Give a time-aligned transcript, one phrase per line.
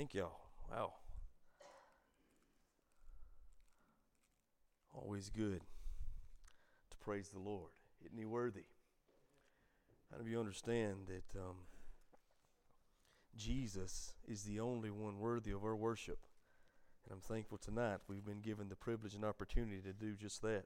[0.00, 0.40] Thank y'all.
[0.70, 0.94] Wow.
[4.94, 7.68] Always good to praise the Lord.
[8.06, 8.64] Isn't He worthy?
[10.10, 11.56] How do you understand that um,
[13.36, 16.20] Jesus is the only one worthy of our worship?
[17.04, 20.64] And I'm thankful tonight we've been given the privilege and opportunity to do just that.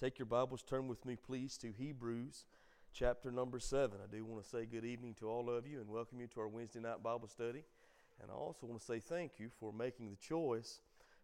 [0.00, 2.46] Take your Bibles, turn with me, please, to Hebrews
[2.92, 3.96] chapter number 7.
[4.02, 6.40] I do want to say good evening to all of you and welcome you to
[6.40, 7.62] our Wednesday night Bible study.
[8.20, 10.80] And I also want to say thank you for making the choice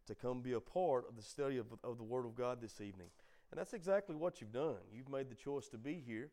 [0.06, 2.80] to come be a part of the study of, of the Word of God this
[2.80, 3.08] evening.
[3.50, 4.76] And that's exactly what you've done.
[4.92, 6.30] You've made the choice to be here,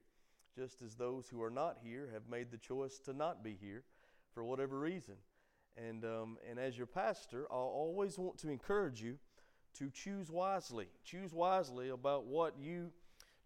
[0.56, 3.84] just as those who are not here have made the choice to not be here
[4.34, 5.16] for whatever reason.
[5.78, 9.18] And, um, and as your pastor, I'll always want to encourage you
[9.80, 10.88] to choose wisely.
[11.04, 12.92] Choose wisely about what you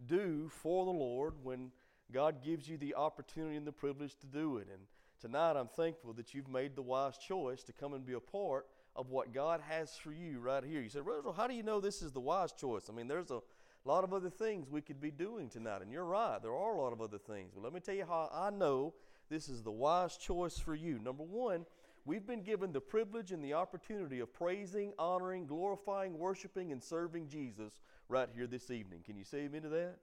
[0.05, 1.71] do for the Lord when
[2.11, 4.67] God gives you the opportunity and the privilege to do it.
[4.71, 4.81] And
[5.19, 8.65] tonight I'm thankful that you've made the wise choice to come and be a part
[8.95, 10.81] of what God has for you right here.
[10.81, 12.89] You said, Rosal, how do you know this is the wise choice?
[12.89, 13.41] I mean, there's a
[13.85, 15.81] lot of other things we could be doing tonight.
[15.81, 17.51] And you're right, there are a lot of other things.
[17.53, 18.93] But let me tell you how I know
[19.29, 20.99] this is the wise choice for you.
[20.99, 21.65] Number one,
[22.05, 27.27] we've been given the privilege and the opportunity of praising, honoring, glorifying, worshiping, and serving
[27.27, 29.01] Jesus right here this evening.
[29.05, 29.95] Can you say amen to that?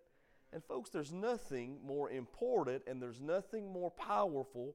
[0.53, 4.75] And folks, there's nothing more important and there's nothing more powerful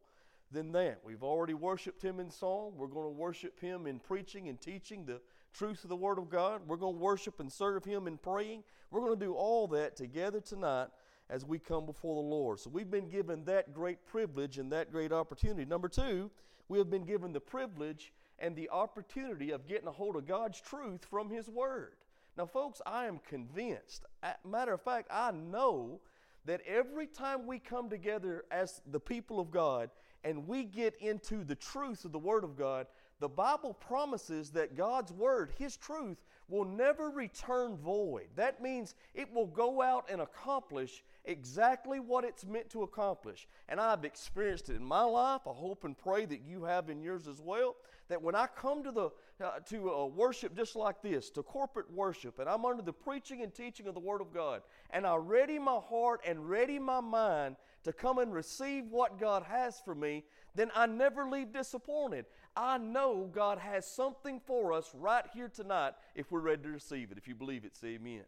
[0.52, 1.00] than that.
[1.04, 2.74] We've already worshiped Him in song.
[2.76, 5.22] We're going to worship Him in preaching and teaching the
[5.54, 6.62] truth of the Word of God.
[6.68, 8.64] We're going to worship and serve Him in praying.
[8.90, 10.88] We're going to do all that together tonight
[11.30, 12.60] as we come before the Lord.
[12.60, 15.66] So we've been given that great privilege and that great opportunity.
[15.66, 16.30] Number two,
[16.68, 20.60] we have been given the privilege and the opportunity of getting a hold of God's
[20.60, 21.96] truth from His Word.
[22.38, 24.06] Now, folks, I am convinced.
[24.46, 26.02] Matter of fact, I know
[26.46, 29.90] that every time we come together as the people of God
[30.24, 32.88] and we get into the truth of the Word of God,
[33.20, 36.18] the Bible promises that God's Word, His truth,
[36.50, 38.28] will never return void.
[38.36, 43.48] That means it will go out and accomplish exactly what it's meant to accomplish.
[43.70, 45.42] And I've experienced it in my life.
[45.48, 47.76] I hope and pray that you have in yours as well.
[48.10, 49.12] That when I come to the
[49.42, 53.42] uh, to uh, worship just like this, to corporate worship, and I'm under the preaching
[53.42, 54.62] and teaching of the Word of God,
[54.92, 59.44] and I ready my heart and ready my mind to come and receive what God
[59.44, 60.24] has for me,
[60.56, 62.26] then I never leave disappointed.
[62.56, 67.12] I know God has something for us right here tonight if we're ready to receive
[67.12, 67.18] it.
[67.18, 68.24] If you believe it, say amen.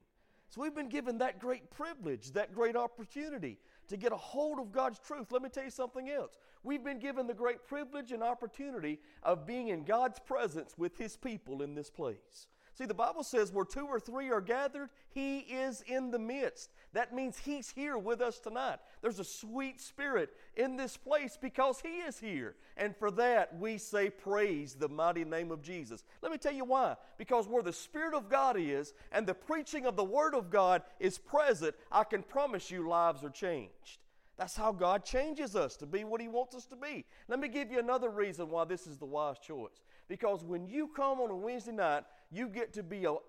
[0.49, 4.71] So we've been given that great privilege, that great opportunity to get a hold of
[4.71, 5.31] God's truth.
[5.31, 6.37] Let me tell you something else.
[6.63, 11.17] We've been given the great privilege and opportunity of being in God's presence with His
[11.17, 12.47] people in this place.
[12.75, 16.71] See, the Bible says where two or three are gathered, He is in the midst.
[16.93, 18.77] That means He's here with us tonight.
[19.01, 22.55] There's a sweet spirit in this place because He is here.
[22.77, 26.03] And for that, we say, Praise the mighty name of Jesus.
[26.21, 26.95] Let me tell you why.
[27.17, 30.83] Because where the Spirit of God is and the preaching of the Word of God
[30.99, 33.99] is present, I can promise you lives are changed.
[34.37, 37.05] That's how God changes us to be what He wants us to be.
[37.27, 39.81] Let me give you another reason why this is the wise choice.
[40.07, 43.19] Because when you come on a Wednesday night, you get to be a, a,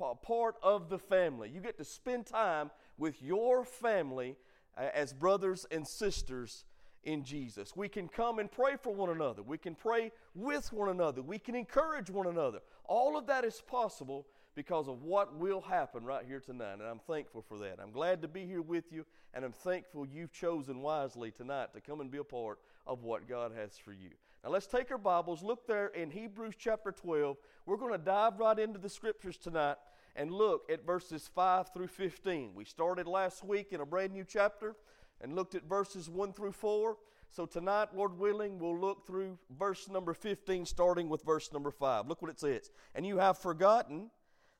[0.00, 1.50] a part of the family.
[1.50, 4.36] You get to spend time with your family
[4.76, 6.64] uh, as brothers and sisters
[7.04, 7.76] in Jesus.
[7.76, 9.42] We can come and pray for one another.
[9.42, 11.22] We can pray with one another.
[11.22, 12.60] We can encourage one another.
[12.86, 16.74] All of that is possible because of what will happen right here tonight.
[16.74, 17.78] And I'm thankful for that.
[17.82, 21.80] I'm glad to be here with you, and I'm thankful you've chosen wisely tonight to
[21.80, 24.10] come and be a part of what God has for you.
[24.44, 27.36] Now let's take our Bibles, look there in Hebrews chapter 12.
[27.66, 29.76] We're going to dive right into the scriptures tonight
[30.16, 32.52] and look at verses 5 through 15.
[32.54, 34.76] We started last week in a brand new chapter
[35.20, 36.96] and looked at verses 1 through 4.
[37.30, 42.06] So tonight, Lord willing, we'll look through verse number 15, starting with verse number 5.
[42.06, 42.70] Look what it says.
[42.94, 44.10] And you have forgotten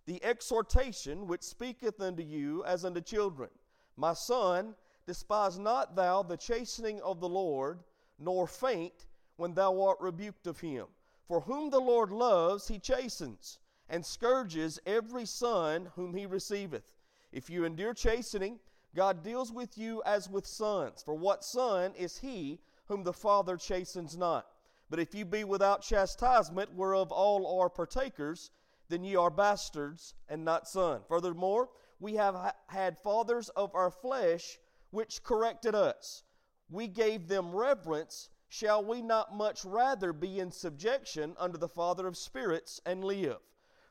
[0.07, 3.51] the exhortation which speaketh unto you as unto children.
[3.97, 4.75] My son,
[5.07, 7.79] despise not thou the chastening of the Lord,
[8.19, 9.07] nor faint
[9.37, 10.87] when thou art rebuked of him.
[11.29, 13.59] For whom the Lord loves, he chastens,
[13.89, 16.95] and scourges every son whom he receiveth.
[17.33, 18.59] If you endure chastening,
[18.95, 21.03] God deals with you as with sons.
[21.03, 24.47] For what son is he whom the Father chastens not?
[24.91, 28.51] But if you be without chastisement, whereof all are partakers,
[28.89, 31.05] then ye are bastards and not sons.
[31.09, 34.59] Furthermore, we have ha- had fathers of our flesh
[34.91, 36.23] which corrected us.
[36.71, 38.29] We gave them reverence.
[38.49, 43.41] Shall we not much rather be in subjection unto the Father of spirits and live?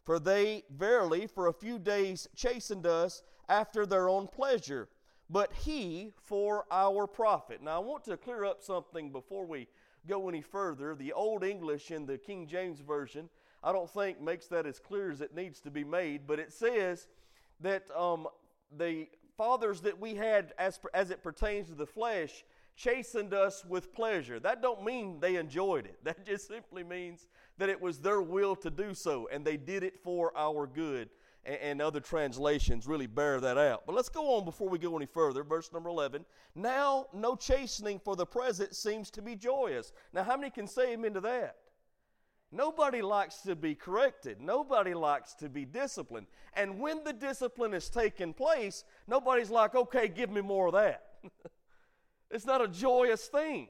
[0.06, 4.90] For they verily for a few days chastened us after their own pleasure,
[5.30, 7.62] but he for our profit.
[7.62, 9.68] Now I want to clear up something before we
[10.08, 13.30] go any further, the Old English in the King James Version,
[13.64, 16.52] I don't think makes that as clear as it needs to be made, but it
[16.52, 17.08] says
[17.62, 18.28] that um,
[18.78, 19.08] the
[19.38, 22.44] fathers that we had as, as it pertains to the flesh
[22.76, 24.40] chastened us with pleasure.
[24.40, 25.98] That don't mean they enjoyed it.
[26.04, 27.28] That just simply means
[27.58, 31.10] that it was their will to do so, and they did it for our good.
[31.46, 33.86] And, and other translations really bear that out.
[33.86, 35.44] But let's go on before we go any further.
[35.44, 36.26] Verse number 11.
[36.56, 39.92] Now, no chastening for the present seems to be joyous.
[40.14, 41.58] Now, how many can say amen to that?
[42.54, 44.40] Nobody likes to be corrected.
[44.40, 46.28] Nobody likes to be disciplined.
[46.54, 51.04] And when the discipline is taking place, nobody's like, okay, give me more of that.
[52.32, 53.70] it's not a joyous thing.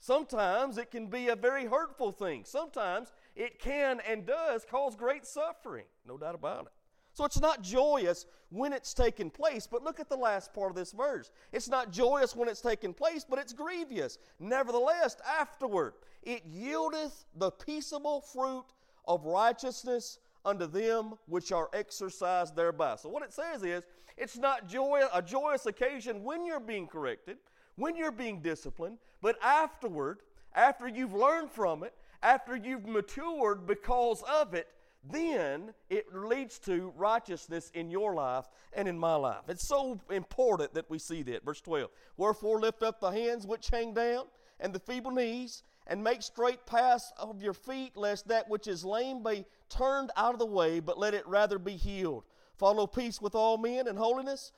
[0.00, 2.44] Sometimes it can be a very hurtful thing.
[2.44, 5.86] Sometimes it can and does cause great suffering.
[6.06, 6.72] No doubt about it.
[7.12, 10.76] So it's not joyous when it's taken place, but look at the last part of
[10.76, 11.30] this verse.
[11.50, 14.18] It's not joyous when it's taken place, but it's grievous.
[14.38, 18.66] Nevertheless, afterward, it yieldeth the peaceable fruit
[19.08, 22.96] of righteousness unto them which are exercised thereby.
[22.96, 23.84] So what it says is,
[24.18, 27.38] it's not joy, a joyous occasion when you're being corrected,
[27.76, 30.20] when you're being disciplined, but afterward,
[30.54, 34.68] after you've learned from it, after you've matured because of it,
[35.10, 39.42] then it leads to righteousness in your life and in my life.
[39.48, 41.44] It's so important that we see that.
[41.44, 44.24] Verse 12 Wherefore lift up the hands which hang down,
[44.58, 48.84] and the feeble knees, and make straight paths of your feet, lest that which is
[48.84, 52.24] lame be turned out of the way, but let it rather be healed.
[52.56, 54.52] Follow peace with all men and holiness,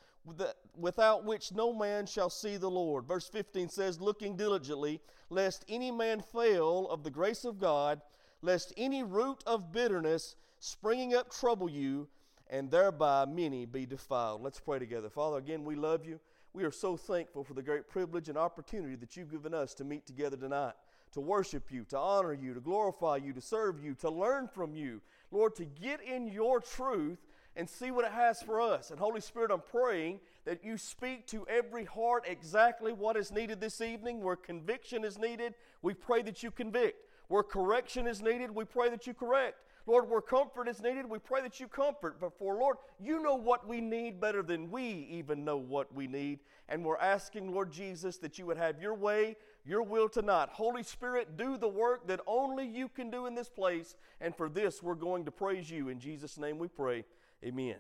[0.77, 3.07] without which no man shall see the Lord.
[3.07, 8.01] Verse 15 says, Looking diligently, lest any man fail of the grace of God
[8.43, 12.09] lest any root of bitterness springing up trouble you,
[12.51, 14.43] and thereby many be defiled.
[14.43, 15.11] Let's pray together.
[15.11, 16.19] Father, again, we love you.
[16.55, 19.85] We are so thankful for the great privilege and opportunity that you've given us to
[19.85, 20.73] meet together tonight,
[21.13, 24.75] to worship you, to honor you, to glorify you, to serve you, to learn from
[24.75, 25.03] you.
[25.31, 27.19] Lord, to get in your truth
[27.59, 28.91] and see what it has for us.
[28.91, 33.61] And Holy Spirit, I'm praying that you speak to every heart exactly what is needed
[33.61, 34.23] this evening.
[34.23, 37.05] Where conviction is needed, we pray that you convict.
[37.27, 39.57] Where correction is needed, we pray that you correct.
[39.87, 42.21] Lord, where comfort is needed, we pray that you comfort.
[42.21, 46.07] But for Lord, you know what we need better than we even know what we
[46.07, 46.41] need.
[46.69, 50.51] And we're asking, Lord Jesus, that you would have your way, your will tonight.
[50.51, 53.97] Holy Spirit, do the work that only you can do in this place.
[54.21, 55.89] And for this, we're going to praise you.
[55.89, 57.05] In Jesus' name we pray.
[57.45, 57.77] Amen.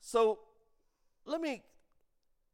[0.00, 0.38] So
[1.24, 1.62] let me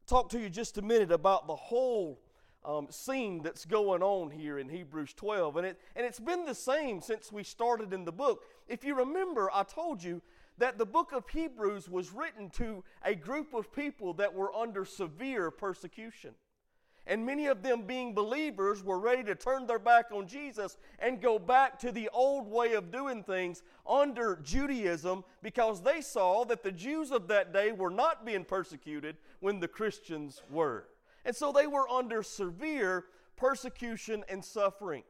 [0.07, 2.19] talk to you just a minute about the whole
[2.65, 5.57] um, scene that's going on here in Hebrews 12.
[5.57, 8.43] And, it, and it's been the same since we started in the book.
[8.67, 10.21] If you remember, I told you
[10.57, 14.85] that the book of Hebrews was written to a group of people that were under
[14.85, 16.31] severe persecution.
[17.09, 21.21] And many of them, being believers, were ready to turn their back on Jesus and
[21.21, 26.63] go back to the old way of doing things under Judaism because they saw that
[26.63, 30.89] the Jews of that day were not being persecuted when the Christians were.
[31.23, 33.05] And so they were under severe
[33.37, 35.03] persecution and suffering.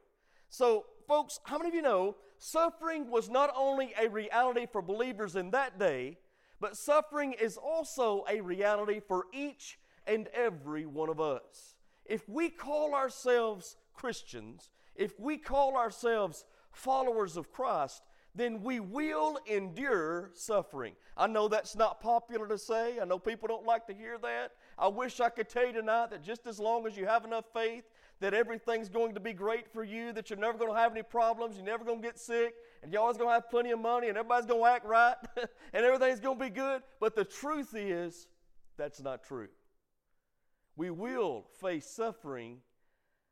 [0.50, 5.34] So, folks, how many of you know suffering was not only a reality for believers
[5.34, 6.18] in that day,
[6.60, 11.74] but suffering is also a reality for each and every one of us.
[12.08, 18.02] If we call ourselves Christians, if we call ourselves followers of Christ,
[18.34, 20.94] then we will endure suffering.
[21.16, 22.98] I know that's not popular to say.
[23.00, 24.52] I know people don't like to hear that.
[24.78, 27.46] I wish I could tell you tonight that just as long as you have enough
[27.52, 27.84] faith
[28.20, 31.02] that everything's going to be great for you, that you're never going to have any
[31.02, 33.78] problems, you're never going to get sick, and you're always going to have plenty of
[33.78, 35.14] money, and everybody's going to act right,
[35.72, 36.82] and everything's going to be good.
[37.00, 38.26] But the truth is,
[38.76, 39.48] that's not true.
[40.78, 42.58] We will face suffering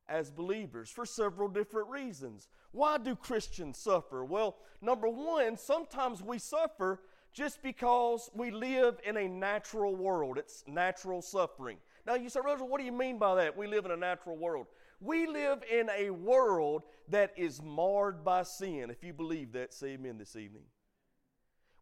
[0.09, 2.49] as believers for several different reasons.
[2.73, 4.25] Why do Christians suffer?
[4.25, 10.39] Well, number one, sometimes we suffer just because we live in a natural world.
[10.39, 11.79] It's natural suffering.
[12.05, 13.57] Now you say, Roger, what do you mean by that?
[13.57, 14.67] We live in a natural world.
[15.01, 18.91] We live in a world that is marred by sin.
[18.91, 20.65] If you believe that, say amen this evening.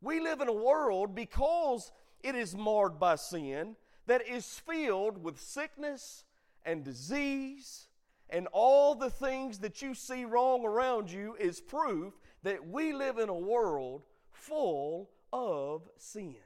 [0.03, 1.91] We live in a world because
[2.23, 6.25] it is marred by sin that is filled with sickness
[6.65, 7.89] and disease
[8.31, 13.19] and all the things that you see wrong around you is proof that we live
[13.19, 16.37] in a world full of sin.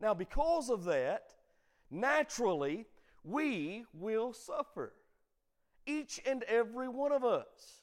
[0.00, 1.34] Now, because of that,
[1.90, 2.86] naturally,
[3.24, 4.92] we will suffer.
[5.86, 7.82] Each and every one of us.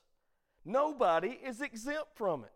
[0.63, 2.51] Nobody is exempt from it.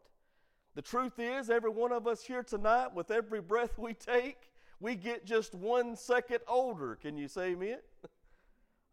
[0.76, 4.49] The truth is, every one of us here tonight, with every breath we take,
[4.80, 6.96] we get just one second older.
[6.96, 7.80] Can you say amen?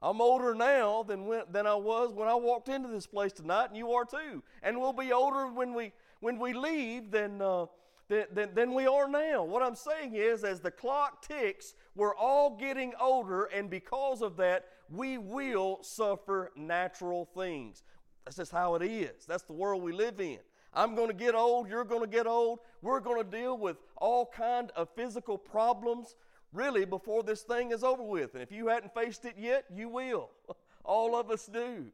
[0.00, 3.69] I'm older now than, when, than I was when I walked into this place tonight,
[3.69, 4.43] and you are too.
[4.62, 7.66] And we'll be older when we, when we leave than, uh,
[8.09, 9.45] than, than, than we are now.
[9.45, 14.37] What I'm saying is, as the clock ticks, we're all getting older, and because of
[14.37, 17.83] that, we will suffer natural things.
[18.25, 19.25] That's just how it is.
[19.26, 20.38] That's the world we live in.
[20.76, 22.61] I'm going to get old, you're going to get old.
[22.83, 26.14] We're going to deal with all kind of physical problems
[26.52, 28.35] really before this thing is over with.
[28.35, 30.30] And if you hadn't faced it yet, you will.
[30.85, 31.87] All of us do.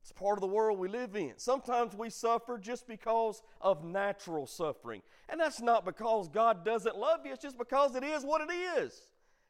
[0.00, 1.32] It's part of the world we live in.
[1.36, 5.02] Sometimes we suffer just because of natural suffering.
[5.28, 8.52] And that's not because God doesn't love you, it's just because it is what it
[8.52, 9.00] is.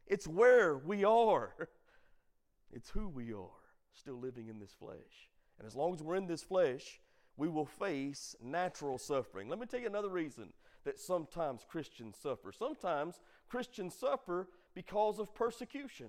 [0.06, 1.54] It's where we are,
[2.72, 3.50] it's who we are,
[3.92, 5.28] still living in this flesh.
[5.58, 7.00] And as long as we're in this flesh,
[7.36, 9.48] we will face natural suffering.
[9.48, 10.52] Let me tell you another reason
[10.84, 12.52] that sometimes Christians suffer.
[12.52, 16.08] Sometimes Christians suffer because of persecution.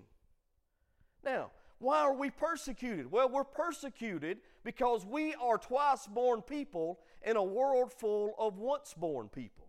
[1.24, 3.12] Now, why are we persecuted?
[3.12, 8.94] Well, we're persecuted because we are twice born people in a world full of once
[8.96, 9.68] born people.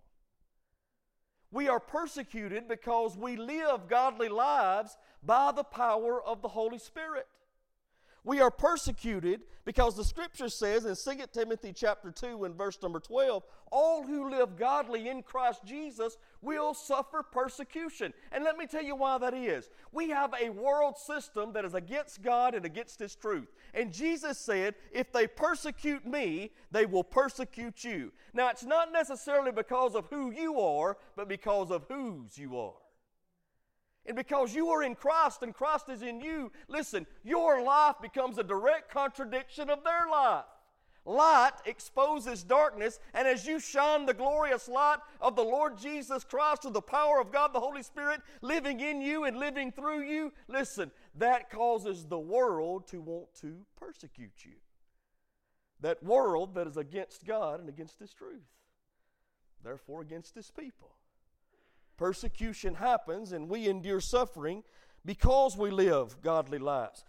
[1.51, 7.27] We are persecuted because we live godly lives by the power of the Holy Spirit.
[8.25, 13.01] We are persecuted because the scripture says in 2 Timothy chapter 2 and verse number
[13.01, 18.13] 12, all who live godly in Christ Jesus will suffer persecution.
[18.33, 19.69] And let me tell you why that is.
[19.93, 23.49] We have a world system that is against God and against His truth.
[23.75, 28.13] And Jesus said, if they persecute me, they will persecute you.
[28.33, 32.73] Now, it's not necessarily because of who you are, but because of whose you are.
[34.09, 38.39] And because you are in Christ and Christ is in you, listen, your life becomes
[38.39, 40.47] a direct contradiction of their life.
[41.05, 46.65] Light exposes darkness, and as you shine the glorious light of the Lord Jesus Christ
[46.65, 50.33] with the power of God the Holy Spirit living in you and living through you,
[50.49, 54.57] listen, that causes the world to want to persecute you.
[55.81, 58.49] That world that is against God and against His truth,
[59.63, 60.98] therefore against His people.
[61.99, 64.63] Persecution happens and we endure suffering
[65.05, 67.05] because we live godly lives.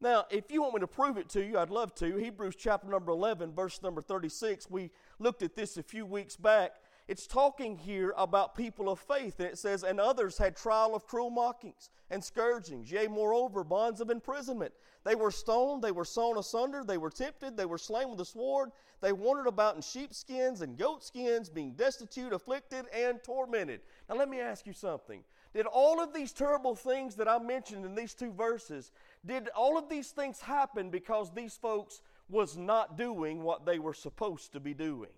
[0.00, 2.16] Now, if you want me to prove it to you, I'd love to.
[2.16, 4.68] Hebrews chapter number 11, verse number 36.
[4.68, 6.72] We looked at this a few weeks back.
[7.06, 11.06] It's talking here about people of faith, and it says, And others had trial of
[11.06, 14.72] cruel mockings and scourgings, yea, moreover, bonds of imprisonment.
[15.04, 18.24] They were stoned, they were sawn asunder, they were tempted, they were slain with the
[18.24, 18.70] sword,
[19.02, 23.80] they wandered about in sheepskins and goatskins, being destitute, afflicted, and tormented.
[24.08, 25.22] Now, let me ask you something.
[25.52, 28.92] Did all of these terrible things that I mentioned in these two verses,
[29.26, 33.92] did all of these things happen because these folks was not doing what they were
[33.92, 35.10] supposed to be doing?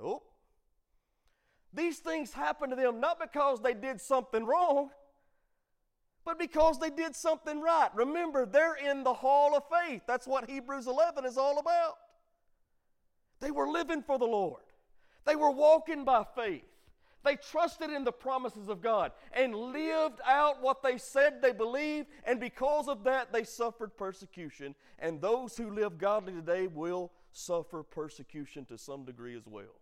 [0.00, 0.27] Nope.
[1.72, 4.90] These things happened to them not because they did something wrong,
[6.24, 7.90] but because they did something right.
[7.94, 10.02] Remember, they're in the hall of faith.
[10.06, 11.94] That's what Hebrews 11 is all about.
[13.40, 14.62] They were living for the Lord,
[15.24, 16.64] they were walking by faith.
[17.24, 22.06] They trusted in the promises of God and lived out what they said they believed,
[22.24, 24.74] and because of that, they suffered persecution.
[25.00, 29.80] And those who live godly today will suffer persecution to some degree as well.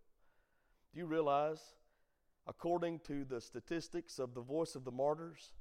[0.93, 1.61] Do you realize,
[2.47, 5.53] according to the statistics of the Voice of the Martyrs,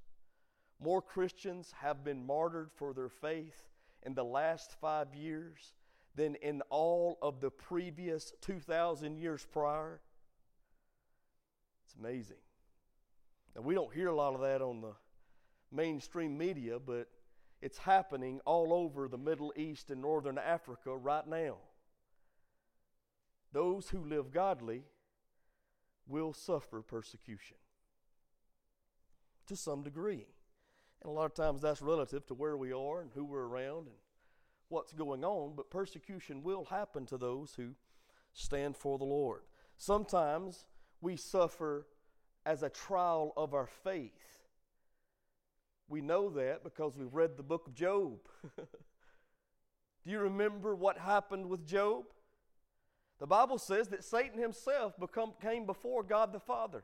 [0.80, 3.64] more Christians have been martyred for their faith
[4.04, 5.74] in the last five years
[6.16, 10.00] than in all of the previous 2,000 years prior?
[11.86, 12.38] It's amazing.
[13.56, 14.94] Now, we don't hear a lot of that on the
[15.72, 17.08] mainstream media, but
[17.62, 21.58] it's happening all over the Middle East and Northern Africa right now.
[23.52, 24.84] Those who live godly
[26.08, 27.58] will suffer persecution
[29.48, 30.28] to some degree.
[31.02, 33.88] And a lot of times that's relative to where we are and who we're around
[33.88, 33.96] and
[34.70, 37.76] what's going on, but persecution will happen to those who
[38.34, 39.42] stand for the Lord.
[39.78, 40.66] Sometimes
[41.02, 41.88] we suffer
[42.46, 44.48] as a trial of our faith.
[45.88, 48.20] We know that because we've read the book of Job.
[48.58, 52.06] Do you remember what happened with Job?
[53.20, 56.84] The Bible says that Satan himself become, came before God the Father.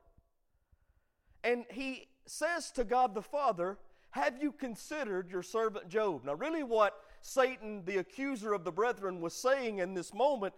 [1.43, 3.77] And he says to God the Father,
[4.11, 6.23] Have you considered your servant Job?
[6.23, 10.53] Now, really, what Satan, the accuser of the brethren, was saying in this moment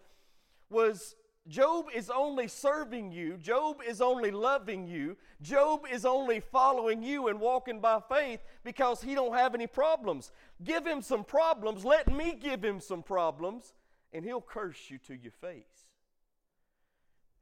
[0.69, 1.15] was
[1.47, 3.35] Job is only serving you.
[3.37, 5.17] Job is only loving you.
[5.41, 10.31] Job is only following you and walking by faith because he don't have any problems.
[10.63, 11.83] Give him some problems.
[11.83, 13.73] Let me give him some problems
[14.13, 15.87] and he'll curse you to your face.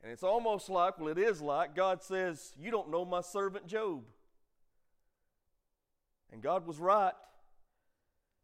[0.03, 3.67] And it's almost like, well, it is like God says, You don't know my servant
[3.67, 4.03] Job.
[6.31, 7.13] And God was right.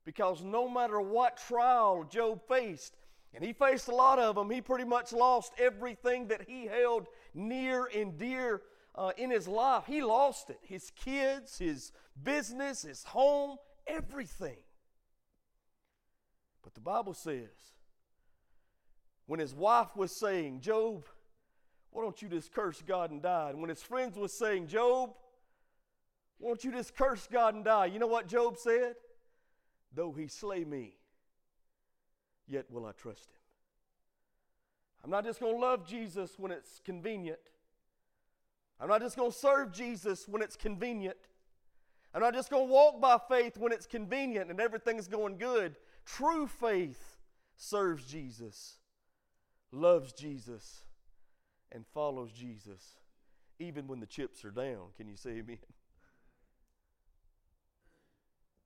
[0.06, 2.96] Because no matter what trial Job faced,
[3.34, 7.08] and he faced a lot of them, he pretty much lost everything that he held
[7.34, 8.62] near and dear
[8.96, 9.84] uh, in his life.
[9.86, 11.92] He lost it his kids, his
[12.24, 14.58] business, his home, everything.
[16.64, 17.77] But the Bible says,
[19.28, 21.06] when his wife was saying, Job,
[21.92, 23.50] why don't you just curse God and die?
[23.52, 25.12] And when his friends was saying, Job,
[26.40, 27.88] why don't you just curse God and die?
[27.88, 28.96] You know what Job said?
[29.94, 30.96] Though he slay me,
[32.48, 33.42] yet will I trust him.
[35.04, 37.40] I'm not just going to love Jesus when it's convenient.
[38.80, 41.18] I'm not just going to serve Jesus when it's convenient.
[42.14, 45.76] I'm not just going to walk by faith when it's convenient and everything's going good.
[46.06, 47.18] True faith
[47.56, 48.78] serves Jesus,
[49.72, 50.84] loves Jesus,
[51.72, 52.98] and follows Jesus,
[53.60, 54.88] even when the chips are down.
[54.96, 55.58] Can you say amen?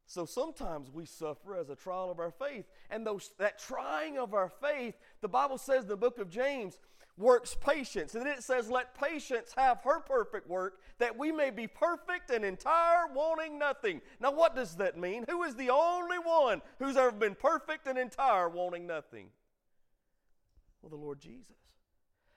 [0.05, 2.65] So sometimes we suffer as a trial of our faith.
[2.89, 6.77] And those, that trying of our faith, the Bible says in the book of James,
[7.17, 8.13] works patience.
[8.13, 12.29] And then it says, Let patience have her perfect work, that we may be perfect
[12.29, 14.01] and entire, wanting nothing.
[14.19, 15.25] Now, what does that mean?
[15.29, 19.27] Who is the only one who's ever been perfect and entire, wanting nothing?
[20.81, 21.57] Well, the Lord Jesus.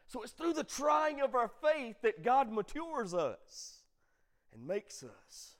[0.07, 3.79] So it's through the trying of our faith that God matures us
[4.53, 5.57] and makes us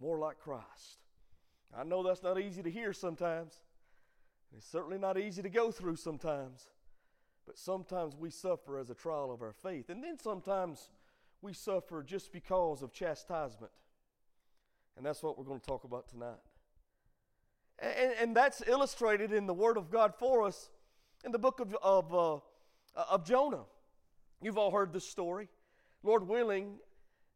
[0.00, 0.98] more like Christ.
[1.76, 3.60] I know that's not easy to hear sometimes.
[4.50, 6.68] and It's certainly not easy to go through sometimes.
[7.46, 9.88] But sometimes we suffer as a trial of our faith.
[9.88, 10.90] And then sometimes
[11.42, 13.72] we suffer just because of chastisement.
[14.96, 16.38] And that's what we're going to talk about tonight.
[17.78, 20.70] And, and that's illustrated in the Word of God for us
[21.24, 23.64] in the book of, of, uh, of Jonah.
[24.42, 25.48] You've all heard this story.
[26.02, 26.76] Lord willing,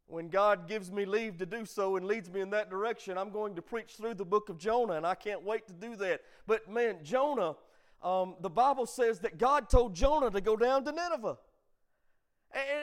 [0.06, 3.30] when God gives me leave to do so and leads me in that direction, I'm
[3.30, 6.22] going to preach through the book of Jonah, and I can't wait to do that.
[6.46, 7.56] But man, Jonah,
[8.02, 11.38] um, the Bible says that God told Jonah to go down to Nineveh.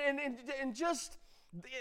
[0.08, 1.18] And, and, and just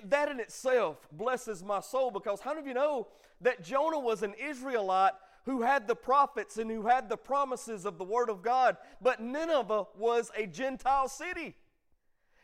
[0.05, 3.09] that in itself blesses my soul because how many of you know
[3.41, 5.13] that Jonah was an Israelite
[5.51, 9.21] who had the prophets and who had the promises of the Word of God, but
[9.21, 11.57] Nineveh was a Gentile city.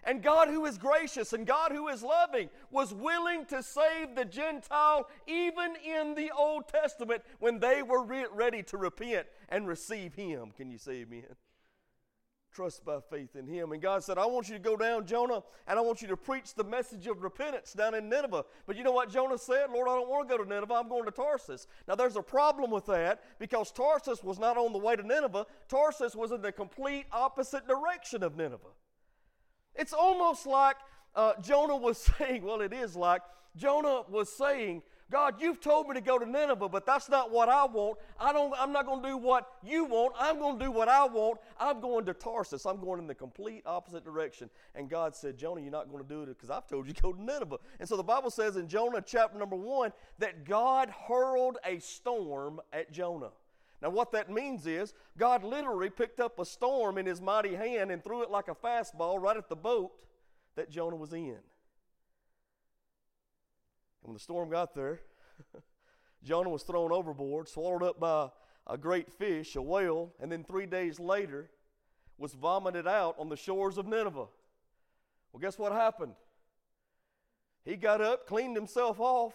[0.03, 4.25] And God, who is gracious and God, who is loving, was willing to save the
[4.25, 10.15] Gentile even in the Old Testament when they were re- ready to repent and receive
[10.15, 10.53] Him.
[10.57, 11.25] Can you say amen?
[12.57, 13.73] Trust by faith in Him.
[13.73, 16.17] And God said, I want you to go down, Jonah, and I want you to
[16.17, 18.47] preach the message of repentance down in Nineveh.
[18.67, 19.67] But you know what Jonah said?
[19.71, 20.73] Lord, I don't want to go to Nineveh.
[20.73, 21.67] I'm going to Tarsus.
[21.87, 25.45] Now, there's a problem with that because Tarsus was not on the way to Nineveh,
[25.69, 28.73] Tarsus was in the complete opposite direction of Nineveh.
[29.75, 30.77] It's almost like
[31.15, 33.21] uh, Jonah was saying, well, it is like
[33.55, 37.49] Jonah was saying, God, you've told me to go to Nineveh, but that's not what
[37.49, 37.99] I want.
[38.19, 40.15] I don't, I'm not going to do what you want.
[40.19, 41.39] I'm going to do what I want.
[41.61, 42.67] I'm going to Tarsus.
[42.67, 44.51] I'm going in the complete opposite direction.
[44.75, 47.03] And God said, Jonah, you're not going to do it because I've told you to
[47.03, 47.59] go to Nineveh.
[47.79, 52.61] And so the Bible says in Jonah chapter number one that God hurled a storm
[52.73, 53.31] at Jonah.
[53.83, 57.93] Now, what that means is God literally picked up a storm in his mighty hand
[57.93, 59.93] and threw it like a fastball right at the boat
[60.57, 61.39] that Jonah was in.
[64.07, 65.01] When the storm got there,
[66.23, 68.29] Jonah was thrown overboard, swallowed up by
[68.69, 71.51] a great fish, a whale, and then three days later
[72.17, 74.29] was vomited out on the shores of Nineveh.
[75.33, 76.13] Well, guess what happened?
[77.65, 79.35] He got up, cleaned himself off,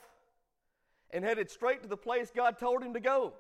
[1.10, 3.34] and headed straight to the place God told him to go.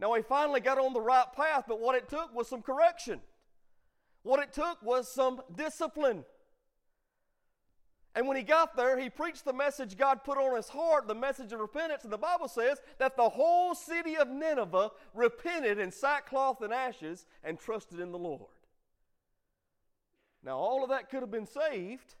[0.00, 3.20] Now, he finally got on the right path, but what it took was some correction.
[4.22, 6.24] What it took was some discipline.
[8.16, 11.14] And when he got there, he preached the message God put on his heart, the
[11.14, 12.02] message of repentance.
[12.02, 17.26] And the Bible says that the whole city of Nineveh repented in sackcloth and ashes
[17.44, 18.48] and trusted in the Lord.
[20.42, 22.14] Now, all of that could have been saved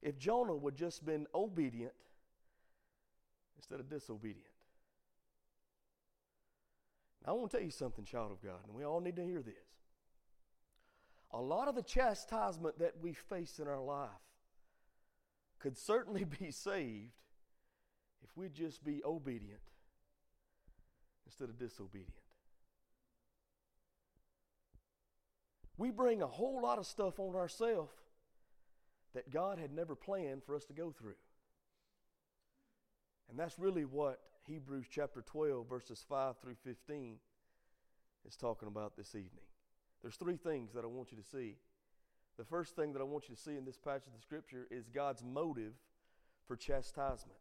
[0.00, 1.92] if Jonah would just been obedient
[3.58, 4.46] instead of disobedient.
[7.26, 9.42] I want to tell you something, child of God, and we all need to hear
[9.42, 9.54] this.
[11.32, 14.08] A lot of the chastisement that we face in our life
[15.66, 17.10] could certainly be saved
[18.22, 19.58] if we'd just be obedient
[21.26, 22.12] instead of disobedient.
[25.76, 27.92] We bring a whole lot of stuff on ourselves
[29.12, 31.18] that God had never planned for us to go through.
[33.28, 37.16] And that's really what Hebrews chapter 12, verses 5 through 15
[38.24, 39.46] is talking about this evening.
[40.00, 41.56] There's three things that I want you to see.
[42.38, 44.66] The first thing that I want you to see in this passage of the Scripture
[44.70, 45.72] is God's motive
[46.46, 47.38] for chastisement.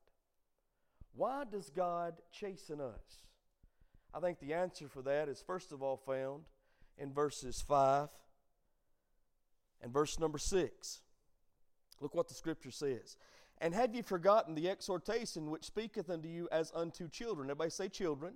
[1.13, 3.25] Why does God chasten us?
[4.13, 6.43] I think the answer for that is first of all found
[6.97, 8.07] in verses 5
[9.81, 11.01] and verse number 6.
[11.99, 13.17] Look what the scripture says.
[13.59, 17.49] And have ye forgotten the exhortation which speaketh unto you as unto children?
[17.49, 18.35] Everybody say children.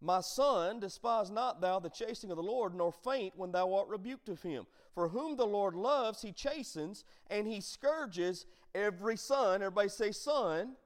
[0.00, 3.88] My son, despise not thou the chastening of the Lord, nor faint when thou art
[3.88, 4.66] rebuked of him.
[4.94, 9.56] For whom the Lord loves, he chastens, and he scourges every son.
[9.56, 10.76] Everybody say son,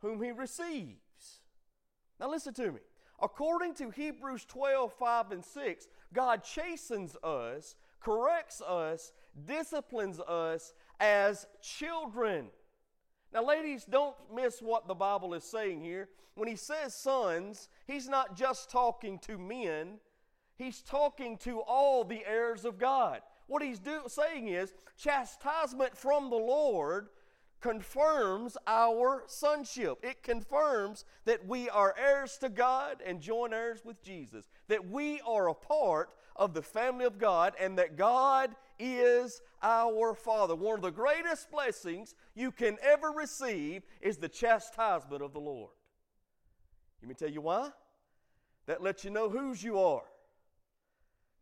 [0.00, 1.40] whom he receives.
[2.18, 2.80] Now listen to me.
[3.20, 9.12] According to Hebrews 12, 5 and 6, God chastens us, corrects us,
[9.46, 12.48] disciplines us as children.
[13.32, 16.08] Now, ladies, don't miss what the Bible is saying here.
[16.34, 19.98] When he says sons, he's not just talking to men,
[20.56, 23.20] he's talking to all the heirs of God.
[23.46, 27.08] What he's do, saying is chastisement from the Lord
[27.60, 29.98] confirms our sonship.
[30.02, 35.20] It confirms that we are heirs to God and joint heirs with Jesus, that we
[35.26, 40.54] are a part of the family of God, and that God is our Father.
[40.54, 45.70] One of the greatest blessings you can ever receive is the chastisement of the Lord.
[47.00, 47.70] Let me tell you why.
[48.66, 50.04] That lets you know whose you are,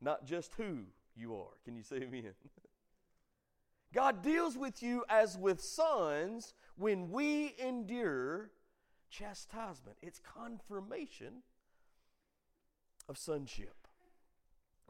[0.01, 1.51] not just who you are.
[1.65, 2.25] Can you say amen?
[3.93, 8.51] God deals with you as with sons when we endure
[9.11, 9.97] chastisement.
[10.01, 11.43] It's confirmation
[13.09, 13.75] of sonship.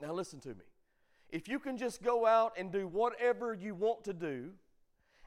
[0.00, 0.69] Now, listen to me.
[1.32, 4.50] If you can just go out and do whatever you want to do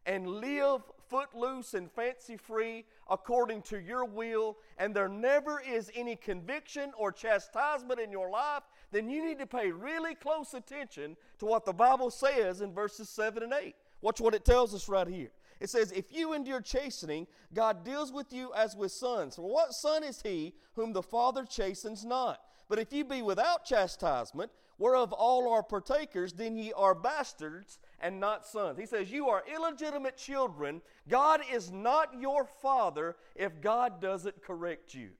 [0.05, 6.15] and live footloose and fancy free according to your will, and there never is any
[6.15, 11.45] conviction or chastisement in your life, then you need to pay really close attention to
[11.45, 13.75] what the Bible says in verses 7 and 8.
[14.01, 15.29] Watch what it tells us right here.
[15.59, 19.35] It says, If you endure chastening, God deals with you as with sons.
[19.37, 22.41] For what son is he whom the Father chastens not?
[22.73, 28.19] But if you be without chastisement, whereof all are partakers, then ye are bastards and
[28.19, 28.79] not sons.
[28.79, 30.81] He says, You are illegitimate children.
[31.07, 35.11] God is not your father if God doesn't correct you.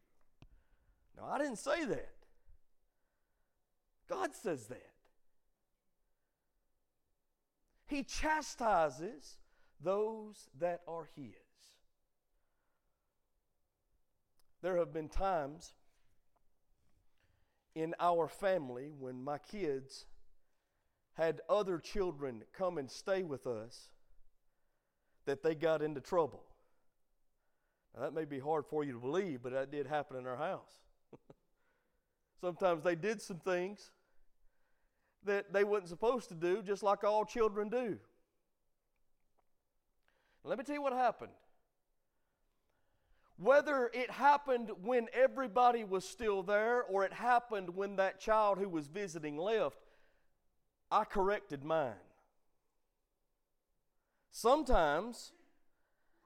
[1.16, 2.16] Now, I didn't say that.
[4.10, 4.90] God says that.
[7.86, 9.38] He chastises
[9.80, 11.36] those that are His.
[14.64, 15.74] There have been times
[17.76, 20.06] in our family when my kids
[21.14, 23.90] had other children come and stay with us
[25.26, 26.44] that they got into trouble.
[27.96, 30.38] Now, that may be hard for you to believe, but that did happen in our
[30.38, 30.72] house.
[32.42, 33.92] Sometimes they did some things
[35.26, 37.98] that they wasn't supposed to do, just like all children do.
[40.44, 41.32] Let me tell you what happened.
[43.38, 48.70] Whether it happened when everybody was still there or it happened when that child who
[48.70, 49.80] was visiting left,
[50.92, 51.94] I corrected mine.
[54.32, 55.32] Sometimes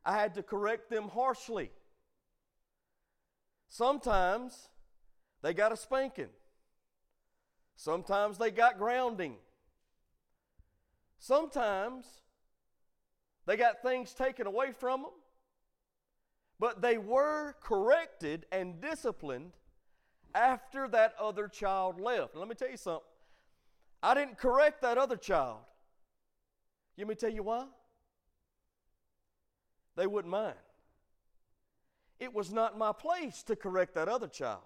[0.04, 1.72] I had to correct them harshly.
[3.70, 4.70] Sometimes
[5.42, 6.30] they got a spanking.
[7.76, 9.36] Sometimes they got grounding.
[11.20, 12.06] Sometimes
[13.46, 15.12] they got things taken away from them.
[16.60, 19.52] But they were corrected and disciplined
[20.34, 22.36] after that other child left.
[22.36, 23.04] let me tell you something.
[24.02, 25.60] I didn't correct that other child.
[26.98, 27.66] Let me tell you why?
[29.96, 30.56] They wouldn't mind.
[32.20, 34.62] It was not my place to correct that other child.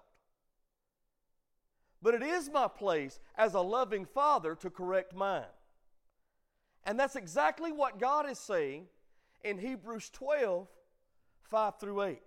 [2.00, 5.44] But it is my place as a loving father to correct mine.
[6.84, 8.86] And that's exactly what God is saying
[9.44, 10.66] in Hebrews 12
[11.52, 12.18] 5 through 8.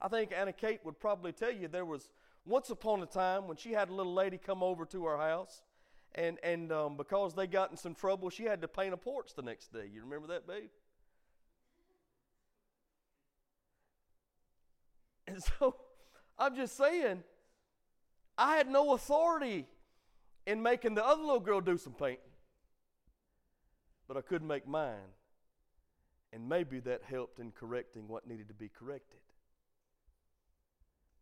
[0.00, 2.08] I think Anna Kate would probably tell you there was
[2.46, 5.62] once upon a time when she had a little lady come over to our house,
[6.14, 9.34] and, and um, because they got in some trouble, she had to paint a porch
[9.36, 9.88] the next day.
[9.92, 10.70] You remember that, babe?
[15.28, 15.76] And so
[16.36, 17.22] I'm just saying,
[18.36, 19.66] I had no authority
[20.46, 22.18] in making the other little girl do some painting,
[24.08, 25.14] but I couldn't make mine.
[26.32, 29.18] And maybe that helped in correcting what needed to be corrected.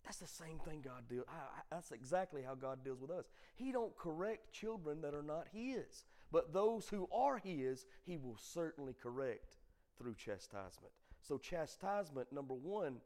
[0.04, 1.26] That's the same thing God deals.
[1.70, 3.26] That's exactly how God deals with us.
[3.54, 8.38] He don't correct children that are not His, but those who are His, He will
[8.40, 9.56] certainly correct
[9.98, 10.92] through chastisement.
[11.20, 12.96] So chastisement, number one,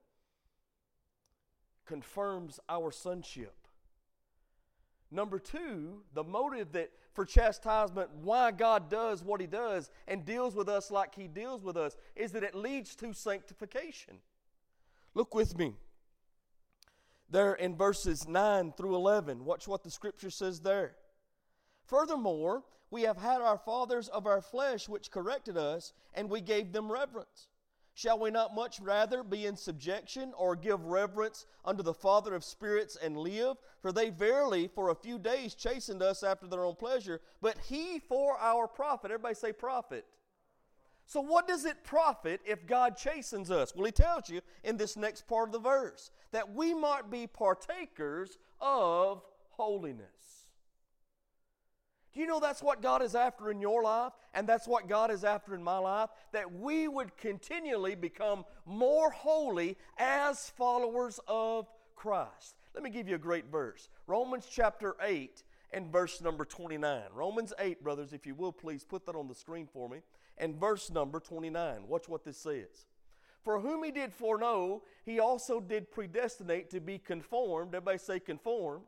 [1.84, 3.56] confirms our sonship.
[5.10, 10.55] Number two, the motive that for chastisement, why God does what He does and deals
[10.55, 14.18] with us like He deals with us, is that it leads to sanctification.
[15.14, 15.74] Look with me.
[17.31, 20.96] There in verses 9 through 11, watch what the scripture says there.
[21.87, 26.72] Furthermore, we have had our fathers of our flesh which corrected us, and we gave
[26.72, 27.48] them reverence.
[27.96, 32.42] Shall we not much rather be in subjection or give reverence unto the Father of
[32.42, 33.57] spirits and live?
[33.80, 38.00] For they verily for a few days chastened us after their own pleasure, but he
[38.00, 39.12] for our profit.
[39.12, 40.04] Everybody say profit.
[41.07, 43.74] So, what does it profit if God chastens us?
[43.76, 47.28] Well, he tells you in this next part of the verse that we might be
[47.28, 50.43] partakers of holiness.
[52.14, 54.12] Do you know that's what God is after in your life?
[54.35, 56.11] And that's what God is after in my life?
[56.33, 62.57] That we would continually become more holy as followers of Christ.
[62.74, 67.03] Let me give you a great verse Romans chapter 8 and verse number 29.
[67.12, 69.98] Romans 8, brothers, if you will, please put that on the screen for me
[70.38, 71.88] and verse number 29.
[71.88, 72.87] Watch what this says.
[73.42, 77.74] For whom he did foreknow, he also did predestinate to be conformed.
[77.74, 78.85] Everybody say conformed.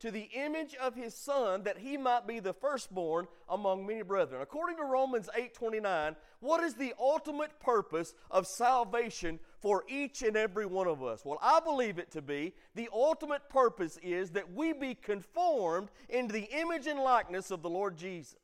[0.00, 4.40] To the image of his son, that he might be the firstborn among many brethren.
[4.40, 10.66] According to Romans 8:29, what is the ultimate purpose of salvation for each and every
[10.66, 11.24] one of us?
[11.24, 16.32] Well, I believe it to be the ultimate purpose is that we be conformed into
[16.32, 18.36] the image and likeness of the Lord Jesus.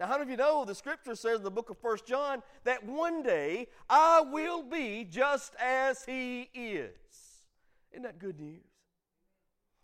[0.00, 2.84] Now, how of you know the scripture says in the book of First John that
[2.84, 7.44] one day I will be just as he is?
[7.92, 8.73] Isn't that good news?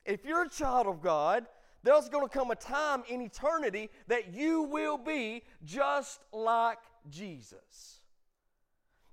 [0.04, 1.46] If you're a child of God,
[1.82, 8.00] there's going to come a time in eternity that you will be just like Jesus.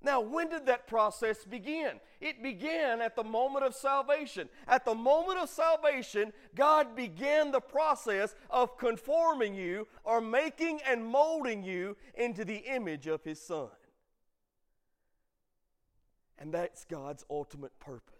[0.01, 1.99] Now, when did that process begin?
[2.21, 4.47] It began at the moment of salvation.
[4.67, 11.03] At the moment of salvation, God began the process of conforming you or making and
[11.03, 13.69] molding you into the image of His Son.
[16.37, 18.16] And that's God's ultimate purpose.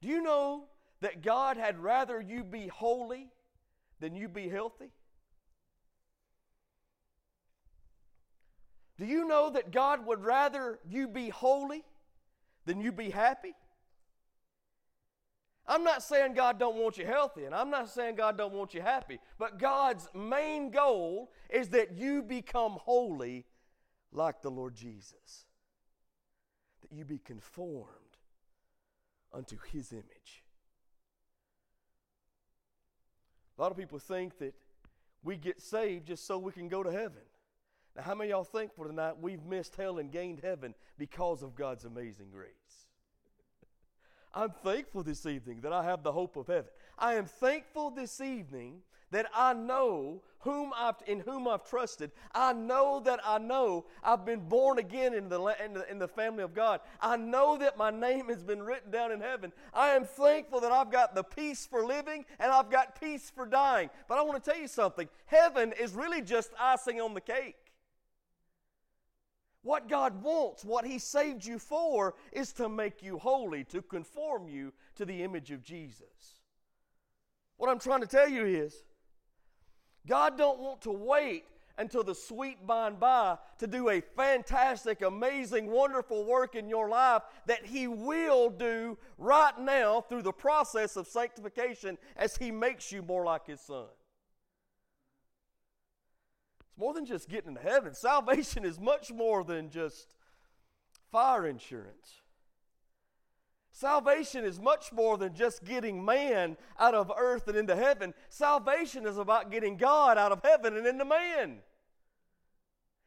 [0.00, 0.64] Do you know
[1.00, 3.28] that God had rather you be holy
[4.00, 4.92] than you be healthy?
[8.98, 11.84] Do you know that God would rather you be holy
[12.66, 13.54] than you be happy?
[15.66, 18.74] I'm not saying God don't want you healthy, and I'm not saying God don't want
[18.74, 23.46] you happy, but God's main goal is that you become holy
[24.12, 25.46] like the Lord Jesus.
[26.82, 28.09] That you be conformed
[29.32, 30.42] unto his image.
[33.58, 34.54] A lot of people think that
[35.22, 37.22] we get saved just so we can go to heaven.
[37.96, 41.84] Now, how many y'all thankful tonight we've missed hell and gained heaven because of God's
[41.84, 42.86] amazing grace?
[44.34, 46.70] I'm thankful this evening that I have the hope of heaven.
[46.98, 52.12] I am thankful this evening that I know whom I've, in whom I've trusted.
[52.34, 56.08] I know that I know I've been born again in the, in, the, in the
[56.08, 56.80] family of God.
[57.00, 59.52] I know that my name has been written down in heaven.
[59.74, 63.44] I am thankful that I've got the peace for living and I've got peace for
[63.44, 63.90] dying.
[64.08, 67.56] But I want to tell you something heaven is really just icing on the cake.
[69.62, 74.48] What God wants, what He saved you for, is to make you holy, to conform
[74.48, 76.40] you to the image of Jesus.
[77.58, 78.84] What I'm trying to tell you is,
[80.06, 81.44] God don't want to wait
[81.80, 86.88] until the sweet by and by to do a fantastic, amazing, wonderful work in your
[86.90, 92.92] life that He will do right now through the process of sanctification as He makes
[92.92, 93.86] you more like His Son
[96.68, 97.94] It's more than just getting into heaven.
[97.94, 100.14] Salvation is much more than just
[101.10, 102.19] fire insurance.
[103.72, 108.12] Salvation is much more than just getting man out of earth and into heaven.
[108.28, 111.58] Salvation is about getting God out of heaven and into man.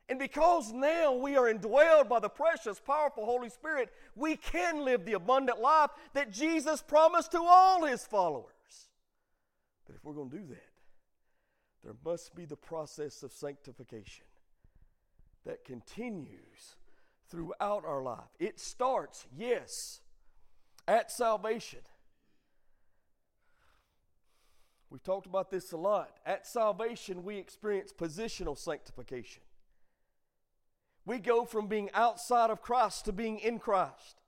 [0.09, 5.05] And because now we are indwelled by the precious, powerful Holy Spirit, we can live
[5.05, 8.47] the abundant life that Jesus promised to all his followers.
[9.85, 10.73] But if we're going to do that,
[11.83, 14.25] there must be the process of sanctification
[15.45, 16.75] that continues
[17.29, 18.29] throughout our life.
[18.39, 20.01] It starts, yes,
[20.87, 21.79] at salvation.
[24.89, 26.17] We've talked about this a lot.
[26.25, 29.41] At salvation, we experience positional sanctification.
[31.05, 34.21] We go from being outside of Christ to being in Christ.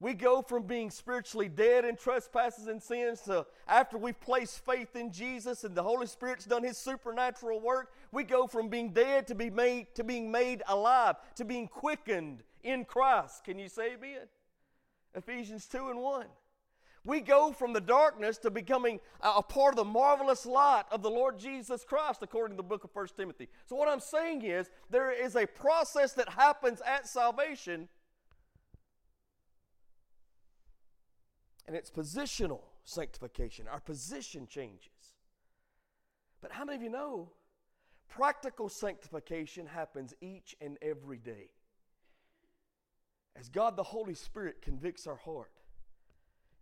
[0.00, 4.94] We go from being spiritually dead in trespasses and sins to after we've placed faith
[4.94, 9.26] in Jesus and the Holy Spirit's done his supernatural work, we go from being dead
[9.26, 13.42] to be made to being made alive, to being quickened in Christ.
[13.44, 14.28] Can you say amen?
[15.14, 16.26] Ephesians 2 and 1.
[17.04, 21.10] We go from the darkness to becoming a part of the marvelous light of the
[21.10, 23.48] Lord Jesus Christ, according to the book of 1 Timothy.
[23.66, 27.88] So, what I'm saying is, there is a process that happens at salvation
[31.68, 33.68] And it's positional sanctification.
[33.68, 34.88] Our position changes.
[36.40, 37.30] But how many of you know
[38.08, 41.50] practical sanctification happens each and every day?
[43.38, 45.52] As God the Holy Spirit convicts our heart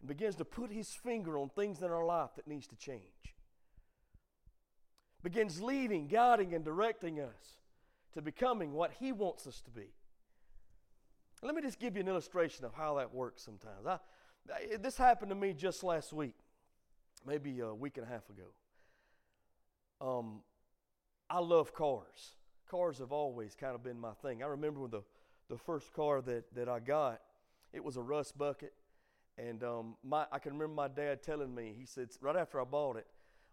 [0.01, 3.01] and begins to put his finger on things in our life that needs to change.
[5.23, 7.57] Begins leading, guiding, and directing us
[8.13, 9.89] to becoming what he wants us to be.
[11.43, 13.87] Let me just give you an illustration of how that works sometimes.
[13.87, 13.99] I,
[14.79, 16.37] this happened to me just last week,
[17.27, 18.49] maybe a week and a half ago.
[20.01, 20.41] Um,
[21.29, 22.37] I love cars.
[22.71, 24.43] Cars have always kind of been my thing.
[24.43, 25.03] I remember when the,
[25.49, 27.21] the first car that, that I got,
[27.73, 28.73] it was a rust bucket.
[29.39, 32.65] And um, my, I can remember my dad telling me, he said, right after I
[32.65, 33.07] bought it,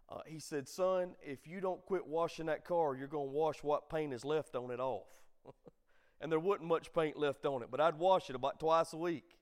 [0.08, 3.62] uh, he said, Son, if you don't quit washing that car, you're going to wash
[3.62, 5.06] what paint is left on it off.
[6.20, 8.96] and there wasn't much paint left on it, but I'd wash it about twice a
[8.96, 9.36] week.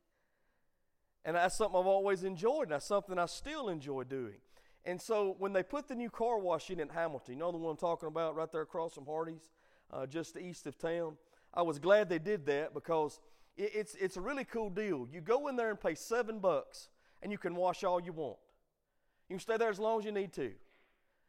[1.24, 4.38] And that's something I've always enjoyed, and that's something I still enjoy doing.
[4.84, 7.58] And so when they put the new car wash in at Hamilton, you know the
[7.58, 9.46] one I'm talking about right there across from Hardee's,
[9.92, 11.16] uh, just east of town,
[11.54, 13.20] I was glad they did that because
[13.56, 15.06] it, it's, it's a really cool deal.
[15.10, 16.88] You go in there and pay seven bucks,
[17.22, 18.38] and you can wash all you want.
[19.28, 20.52] You can stay there as long as you need to.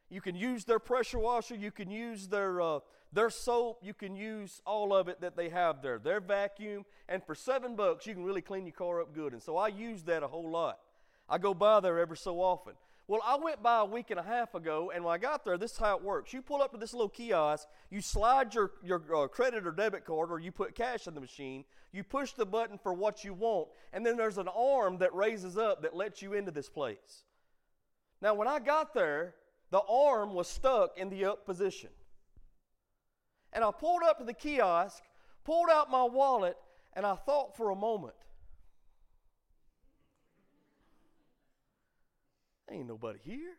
[0.09, 2.79] You can use their pressure washer, you can use their, uh,
[3.11, 7.23] their soap, you can use all of it that they have there, their vacuum, and
[7.23, 9.33] for seven bucks, you can really clean your car up good.
[9.33, 10.79] And so I use that a whole lot.
[11.27, 12.73] I go by there every so often.
[13.07, 15.57] Well, I went by a week and a half ago, and when I got there,
[15.57, 16.31] this is how it works.
[16.31, 20.05] You pull up to this little kiosk, you slide your, your uh, credit or debit
[20.05, 23.33] card, or you put cash in the machine, you push the button for what you
[23.33, 27.25] want, and then there's an arm that raises up that lets you into this place.
[28.21, 29.35] Now, when I got there,
[29.69, 31.89] the arm was stuck in the up position.
[33.51, 35.03] And I pulled up to the kiosk,
[35.43, 36.55] pulled out my wallet,
[36.93, 38.15] and I thought for a moment,
[42.71, 43.57] ain't nobody here.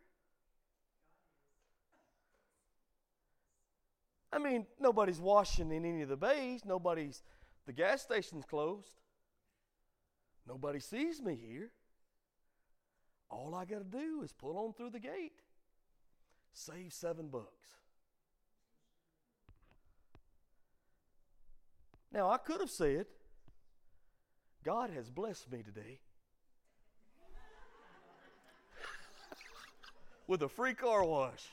[4.32, 6.64] I mean, nobody's washing in any of the bays.
[6.64, 7.22] Nobody's,
[7.66, 8.90] the gas station's closed.
[10.46, 11.70] Nobody sees me here.
[13.30, 15.40] All I got to do is pull on through the gate,
[16.52, 17.68] save seven bucks.
[22.12, 23.06] Now, I could have said,
[24.64, 25.98] God has blessed me today
[30.26, 31.44] with a free car wash.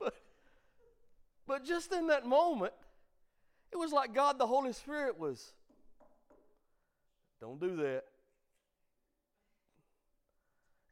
[0.00, 0.14] but,
[1.46, 2.72] but just in that moment,
[3.72, 5.52] it was like God the Holy Spirit was,
[7.40, 8.04] don't do that.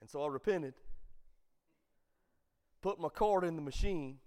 [0.00, 0.74] And so I repented,
[2.82, 4.18] put my card in the machine,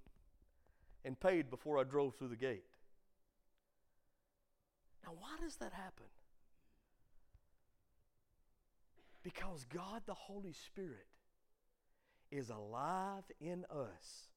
[1.06, 2.63] and paid before I drove through the gate.
[5.06, 6.08] Now, why does that happen?
[9.28, 11.06] Because God the Holy Spirit
[12.32, 14.30] is alive in us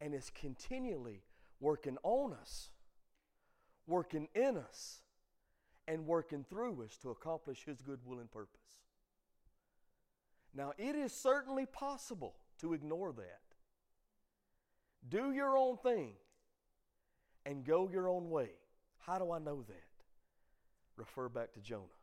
[0.00, 1.24] and is continually
[1.58, 2.70] working on us,
[3.88, 5.00] working in us,
[5.88, 8.84] and working through us to accomplish His good will and purpose.
[10.54, 13.40] Now, it is certainly possible to ignore that.
[15.08, 16.12] Do your own thing
[17.44, 18.50] and go your own way.
[19.00, 19.82] How do I know that?
[20.96, 21.99] Refer back to Jonah.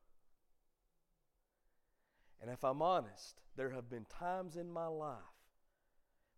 [2.41, 5.17] And if I'm honest, there have been times in my life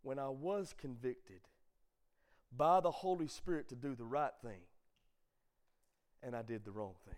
[0.01, 1.41] when I was convicted
[2.55, 4.61] by the Holy Spirit to do the right thing,
[6.23, 7.15] and I did the wrong thing.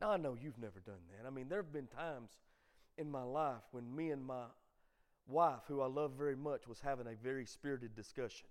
[0.00, 1.26] Now, I know you've never done that.
[1.26, 2.32] I mean, there have been times
[2.98, 4.44] in my life when me and my
[5.26, 8.48] wife, who I love very much, was having a very spirited discussion.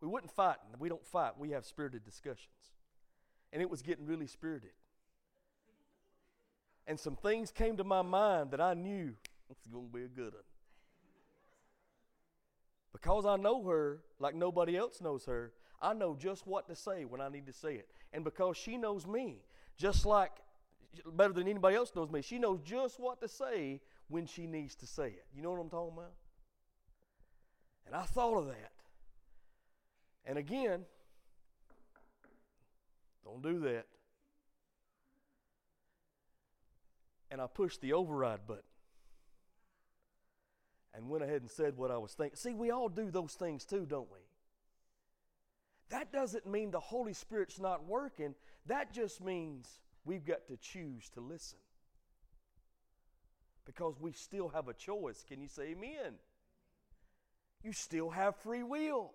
[0.00, 0.56] We wouldn't fight.
[0.78, 1.38] We don't fight.
[1.38, 2.72] We have spirited discussions.
[3.52, 4.70] And it was getting really spirited.
[6.88, 9.12] And some things came to my mind that I knew
[9.50, 10.42] it's going to be a good one.
[12.92, 17.04] Because I know her like nobody else knows her, I know just what to say
[17.04, 17.88] when I need to say it.
[18.12, 19.42] And because she knows me,
[19.76, 20.32] just like
[21.12, 22.22] better than anybody else knows me.
[22.22, 25.26] She knows just what to say when she needs to say it.
[25.34, 26.12] You know what I'm talking about?
[27.86, 28.72] And I thought of that.
[30.24, 30.86] And again,
[33.24, 33.86] don't do that.
[37.30, 38.62] And I pushed the override button
[40.94, 42.36] and went ahead and said what I was thinking.
[42.36, 44.18] See, we all do those things too, don't we?
[45.90, 48.34] That doesn't mean the Holy Spirit's not working.
[48.66, 51.58] That just means We've got to choose to listen
[53.66, 55.22] because we still have a choice.
[55.28, 56.14] Can you say amen?
[57.62, 59.12] You still have free will.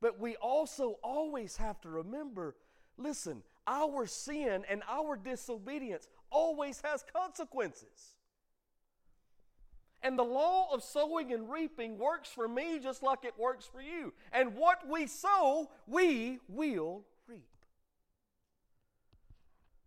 [0.00, 2.54] But we also always have to remember
[2.96, 8.14] listen, our sin and our disobedience always has consequences.
[10.02, 13.80] And the law of sowing and reaping works for me just like it works for
[13.80, 14.12] you.
[14.32, 17.48] And what we sow, we will reap.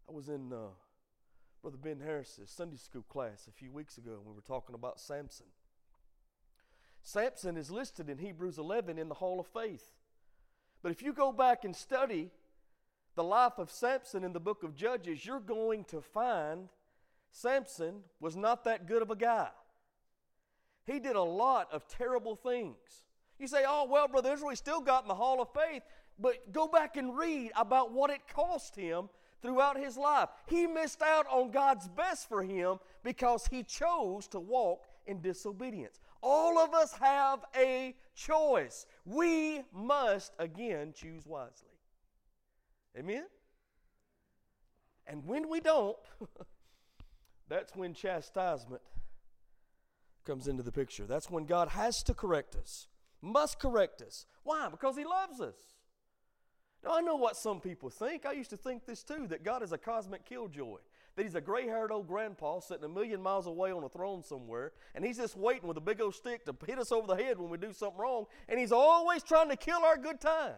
[0.09, 0.69] I was in uh,
[1.61, 4.99] Brother Ben Harris's Sunday school class a few weeks ago, and we were talking about
[4.99, 5.45] Samson.
[7.03, 9.93] Samson is listed in Hebrews 11 in the Hall of Faith.
[10.81, 12.31] But if you go back and study
[13.17, 16.69] the life of Samson in the book of Judges, you're going to find
[17.31, 19.49] Samson was not that good of a guy.
[20.85, 22.77] He did a lot of terrible things.
[23.39, 25.81] You say, oh, well, Brother Israel, he still got in the hall of faith.
[26.19, 29.09] But go back and read about what it cost him
[29.41, 30.29] throughout his life.
[30.47, 35.99] He missed out on God's best for him because he chose to walk in disobedience.
[36.21, 38.85] All of us have a choice.
[39.05, 41.66] We must, again, choose wisely.
[42.97, 43.25] Amen?
[45.05, 45.97] And when we don't,
[47.49, 48.81] that's when chastisement
[50.25, 51.05] comes into the picture.
[51.05, 52.87] That's when God has to correct us,
[53.21, 54.25] must correct us.
[54.43, 54.67] Why?
[54.69, 55.55] Because He loves us.
[56.83, 58.25] Now, I know what some people think.
[58.25, 60.77] I used to think this too that God is a cosmic killjoy,
[61.15, 64.23] that He's a gray haired old grandpa sitting a million miles away on a throne
[64.23, 67.21] somewhere, and He's just waiting with a big old stick to hit us over the
[67.21, 70.55] head when we do something wrong, and He's always trying to kill our good time.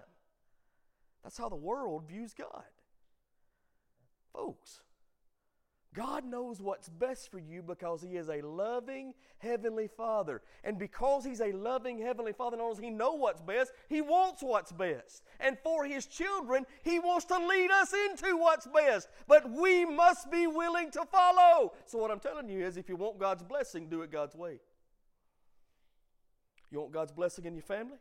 [1.24, 2.63] That's how the world views God.
[4.34, 4.82] Folks,
[5.95, 10.41] God knows what's best for you because He is a loving Heavenly Father.
[10.63, 14.72] And because He's a loving Heavenly Father, knows He know what's best, He wants what's
[14.72, 15.24] best.
[15.39, 19.09] And for His children, He wants to lead us into what's best.
[19.28, 21.74] But we must be willing to follow.
[21.88, 24.59] So, what I'm telling you is if you want God's blessing, do it God's way.
[26.72, 27.97] You want God's blessing in your family?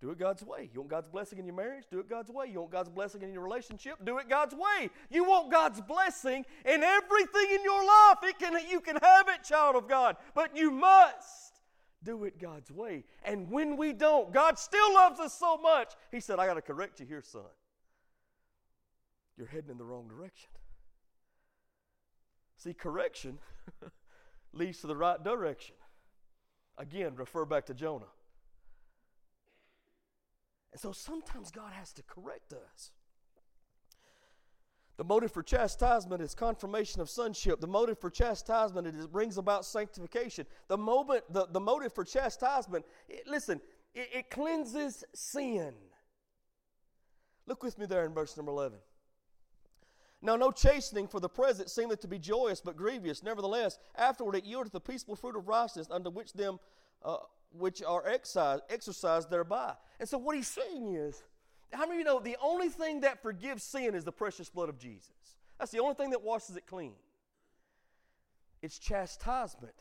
[0.00, 0.68] Do it God's way.
[0.74, 1.84] You want God's blessing in your marriage?
[1.90, 2.46] Do it God's way.
[2.52, 3.96] You want God's blessing in your relationship?
[4.04, 4.90] Do it God's way.
[5.10, 8.18] You want God's blessing in everything in your life.
[8.22, 11.60] It can, you can have it, child of God, but you must
[12.04, 13.04] do it God's way.
[13.24, 15.94] And when we don't, God still loves us so much.
[16.10, 17.42] He said, I got to correct you here, son.
[19.38, 20.50] You're heading in the wrong direction.
[22.56, 23.38] See, correction
[24.52, 25.74] leads to the right direction.
[26.78, 28.06] Again, refer back to Jonah.
[30.76, 32.90] And so sometimes God has to correct us.
[34.98, 37.62] The motive for chastisement is confirmation of sonship.
[37.62, 40.44] The motive for chastisement is it brings about sanctification.
[40.68, 43.62] The moment, the, the motive for chastisement, it, listen,
[43.94, 45.72] it, it cleanses sin.
[47.46, 48.76] Look with me there in verse number 11.
[50.20, 53.22] Now, no chastening for the present seemeth to be joyous, but grievous.
[53.22, 56.58] Nevertheless, afterward it yieldeth the peaceful fruit of righteousness, unto which them
[57.02, 57.16] uh,
[57.58, 59.74] which are exercised, exercised thereby.
[59.98, 61.22] And so what he's saying is,
[61.72, 64.68] how many of you know the only thing that forgives sin is the precious blood
[64.68, 65.10] of Jesus?
[65.58, 66.94] That's the only thing that washes it clean.
[68.62, 69.74] It's chastisement,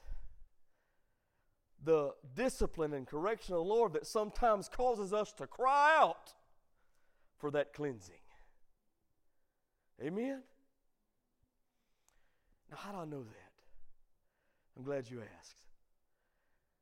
[1.84, 6.34] the discipline and correction of the Lord that sometimes causes us to cry out
[7.38, 8.16] for that cleansing.
[10.02, 10.42] Amen?
[12.70, 13.52] Now, how do I know that?
[14.78, 15.65] I'm glad you asked.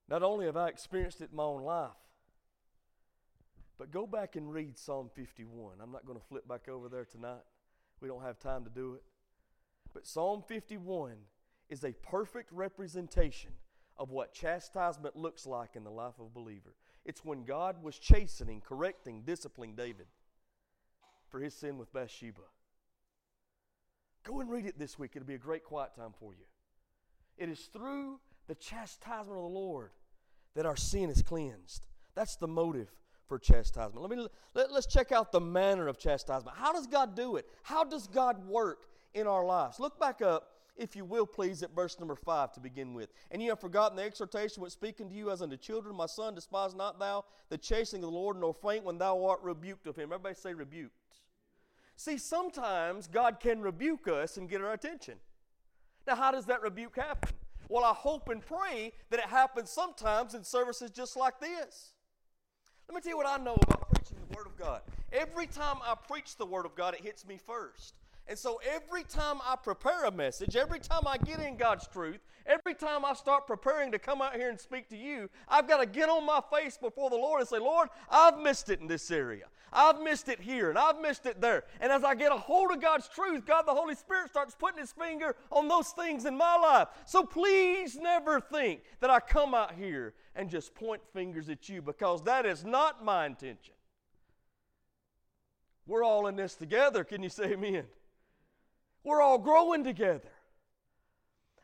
[0.09, 1.91] Not only have I experienced it in my own life,
[3.77, 5.75] but go back and read Psalm 51.
[5.81, 7.41] I'm not going to flip back over there tonight.
[8.01, 9.03] We don't have time to do it.
[9.93, 11.13] But Psalm 51
[11.69, 13.51] is a perfect representation
[13.97, 16.75] of what chastisement looks like in the life of a believer.
[17.05, 20.07] It's when God was chastening, correcting, disciplining David
[21.27, 22.41] for his sin with Bathsheba.
[24.23, 25.11] Go and read it this week.
[25.15, 26.45] It'll be a great quiet time for you.
[27.37, 29.91] It is through the chastisement of the Lord
[30.55, 31.87] that our sin is cleansed.
[32.15, 32.89] That's the motive
[33.27, 34.01] for chastisement.
[34.01, 36.55] Let me let, let's check out the manner of chastisement.
[36.57, 37.47] How does God do it?
[37.63, 39.79] How does God work in our lives?
[39.79, 43.13] Look back up if you will, please, at verse number five to begin with.
[43.31, 46.33] And you have forgotten the exhortation which speaking to you as unto children, my son,
[46.33, 49.95] despise not thou the chastening of the Lord, nor faint when thou art rebuked of
[49.95, 50.11] him.
[50.11, 50.93] Everybody say rebuked.
[51.95, 55.15] See, sometimes God can rebuke us and get our attention.
[56.07, 57.35] Now, how does that rebuke happen?
[57.69, 61.93] Well, I hope and pray that it happens sometimes in services just like this.
[62.87, 64.81] Let me tell you what I know about preaching the Word of God.
[65.11, 67.95] Every time I preach the Word of God, it hits me first.
[68.27, 72.21] And so every time I prepare a message, every time I get in God's truth,
[72.45, 75.81] every time I start preparing to come out here and speak to you, I've got
[75.81, 78.87] to get on my face before the Lord and say, Lord, I've missed it in
[78.87, 79.47] this area.
[79.73, 81.65] I've missed it here and I've missed it there.
[81.81, 84.79] And as I get a hold of God's truth, God the Holy Spirit starts putting
[84.79, 86.87] his finger on those things in my life.
[87.05, 91.81] So please never think that I come out here and just point fingers at you
[91.81, 93.73] because that is not my intention.
[95.85, 97.03] We're all in this together.
[97.03, 97.83] Can you say amen?
[99.03, 100.29] We're all growing together.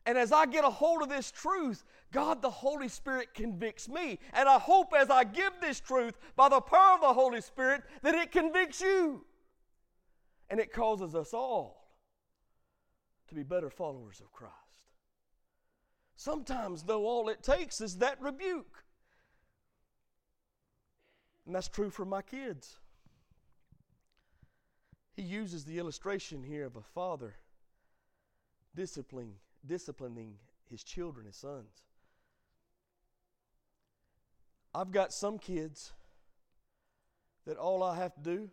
[0.06, 4.20] And as I get a hold of this truth, God the Holy Spirit convicts me.
[4.34, 7.84] And I hope as I give this truth by the power of the Holy Spirit
[8.02, 9.26] that it convicts you.
[10.50, 11.88] And it causes us all
[13.28, 14.54] to be better followers of Christ.
[16.16, 18.84] Sometimes, though, all it takes is that rebuke.
[21.46, 22.80] And that's true for my kids.
[25.20, 27.36] He uses the illustration here of a father
[28.74, 29.34] disciplining,
[29.66, 30.36] disciplining
[30.70, 31.84] his children, his sons.
[34.74, 35.92] I've got some kids
[37.46, 38.50] that all I have to do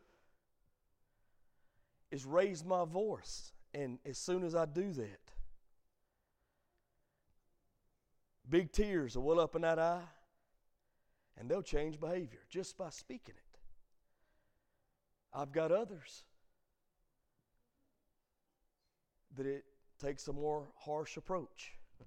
[2.10, 3.52] is raise my voice.
[3.72, 5.20] And as soon as I do that,
[8.50, 10.02] big tears will well up in that eye,
[11.38, 13.58] and they'll change behavior just by speaking it.
[15.32, 16.24] I've got others
[19.36, 19.64] that it
[19.98, 21.72] takes a more harsh approach.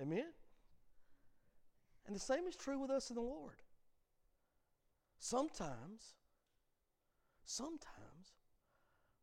[0.00, 0.32] Amen?
[2.06, 3.56] And the same is true with us in the Lord.
[5.18, 6.14] Sometimes,
[7.44, 8.36] sometimes,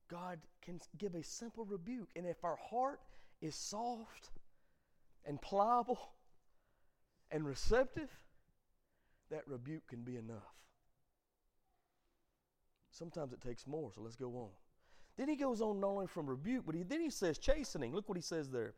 [0.10, 2.10] God can give a simple rebuke.
[2.16, 3.00] And if our heart
[3.41, 4.32] is soft
[5.26, 6.00] and pliable
[7.32, 8.10] and receptive,
[9.34, 10.54] that rebuke can be enough.
[12.92, 14.50] Sometimes it takes more, so let's go on.
[15.18, 17.94] Then he goes on not only from rebuke, but he, then he says chastening.
[17.94, 18.76] Look what he says there.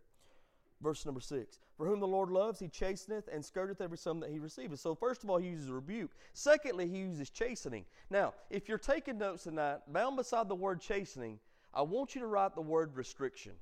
[0.81, 1.59] Verse number six.
[1.77, 4.79] For whom the Lord loves, he chasteneth and scourgeth every son that he receiveth.
[4.79, 6.11] So, first of all, he uses rebuke.
[6.33, 7.85] Secondly, he uses chastening.
[8.09, 11.39] Now, if you're taking notes tonight, bound beside the word chastening,
[11.73, 13.53] I want you to write the word restriction.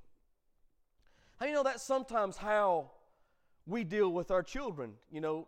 [1.39, 2.91] How you know that's sometimes how
[3.65, 4.93] we deal with our children?
[5.11, 5.47] You know,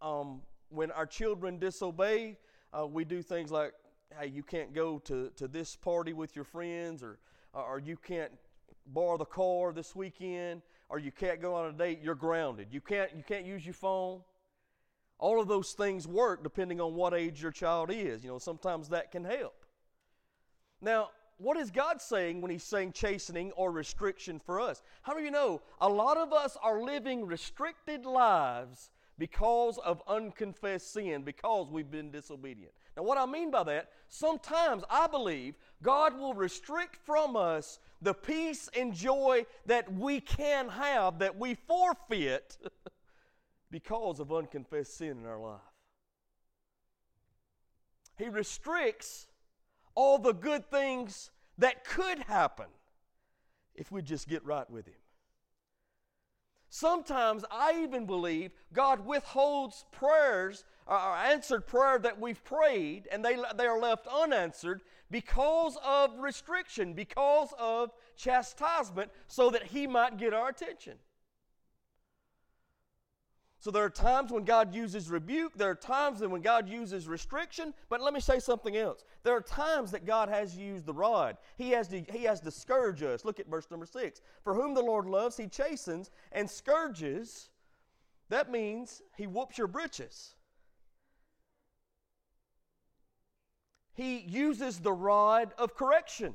[0.00, 2.36] um, when our children disobey,
[2.72, 3.72] uh, we do things like,
[4.18, 7.18] hey, you can't go to, to this party with your friends, or,
[7.52, 8.32] or you can't
[8.86, 12.68] borrow the car this weekend, or you can't go on a date, you're grounded.
[12.70, 14.20] You can't, you can't use your phone.
[15.18, 18.22] All of those things work depending on what age your child is.
[18.22, 19.64] You know, sometimes that can help.
[20.80, 24.82] Now, what is God saying when He's saying chastening or restriction for us?
[25.02, 25.60] How do you know?
[25.80, 32.10] A lot of us are living restricted lives because of unconfessed sin, because we've been
[32.10, 32.72] disobedient.
[32.96, 38.14] Now, what I mean by that, sometimes I believe God will restrict from us the
[38.14, 42.56] peace and joy that we can have, that we forfeit
[43.70, 45.60] because of unconfessed sin in our life.
[48.16, 49.26] He restricts
[49.94, 52.66] all the good things that could happen
[53.74, 54.94] if we just get right with Him.
[56.70, 63.36] Sometimes I even believe God withholds prayers or answered prayer that we've prayed and they,
[63.56, 70.34] they are left unanswered because of restriction, because of chastisement, so that He might get
[70.34, 70.98] our attention.
[73.60, 77.74] So there are times when God uses rebuke, there are times when God uses restriction,
[77.88, 79.04] but let me say something else.
[79.24, 81.36] There are times that God has used the rod.
[81.56, 83.24] He has to, he has to scourge us.
[83.24, 84.20] Look at verse number 6.
[84.44, 87.50] For whom the Lord loves, he chastens and scourges.
[88.28, 90.34] That means he whoops your britches.
[93.94, 96.34] He uses the rod of correction.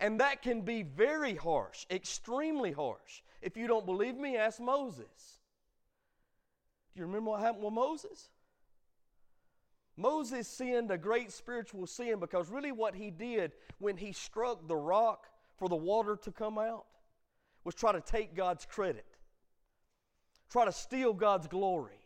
[0.00, 3.22] And that can be very harsh, extremely harsh.
[3.40, 5.37] If you don't believe me, ask Moses.
[6.98, 8.28] You remember what happened with Moses?
[9.96, 14.76] Moses sinned a great spiritual sin because really what he did when he struck the
[14.76, 15.26] rock
[15.56, 16.86] for the water to come out
[17.64, 19.04] was try to take God's credit,
[20.50, 22.00] try to steal God's glory.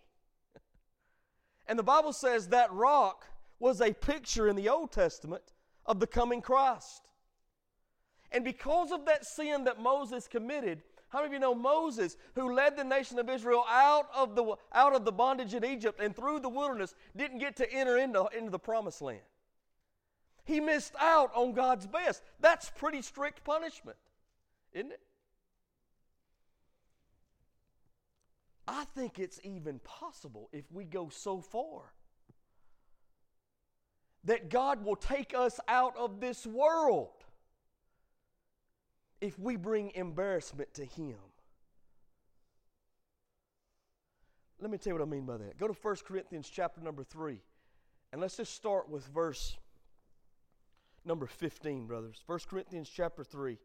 [1.66, 3.26] and the Bible says that rock
[3.59, 5.53] was a picture in the Old Testament
[5.84, 7.11] of the coming Christ.
[8.32, 10.82] And because of that sin that Moses committed,
[11.13, 14.57] how many of you know Moses, who led the nation of Israel out of the,
[14.73, 18.27] out of the bondage in Egypt and through the wilderness, didn't get to enter into,
[18.37, 19.21] into the promised land?
[20.45, 22.23] He missed out on God's best.
[22.41, 23.99] That's pretty strict punishment,
[24.73, 25.01] isn't it?
[28.67, 31.93] I think it's even possible if we go so far
[34.25, 37.22] that God will take us out of this world
[39.23, 41.14] if we bring embarrassment to Him.
[44.61, 45.59] Let me tell you what I mean by that.
[45.59, 47.39] Go to 1 Corinthians chapter number 3,
[48.12, 49.57] and let's just start with verse
[51.05, 52.23] number 15, brothers.
[52.27, 53.59] 1 Corinthians chapter 3.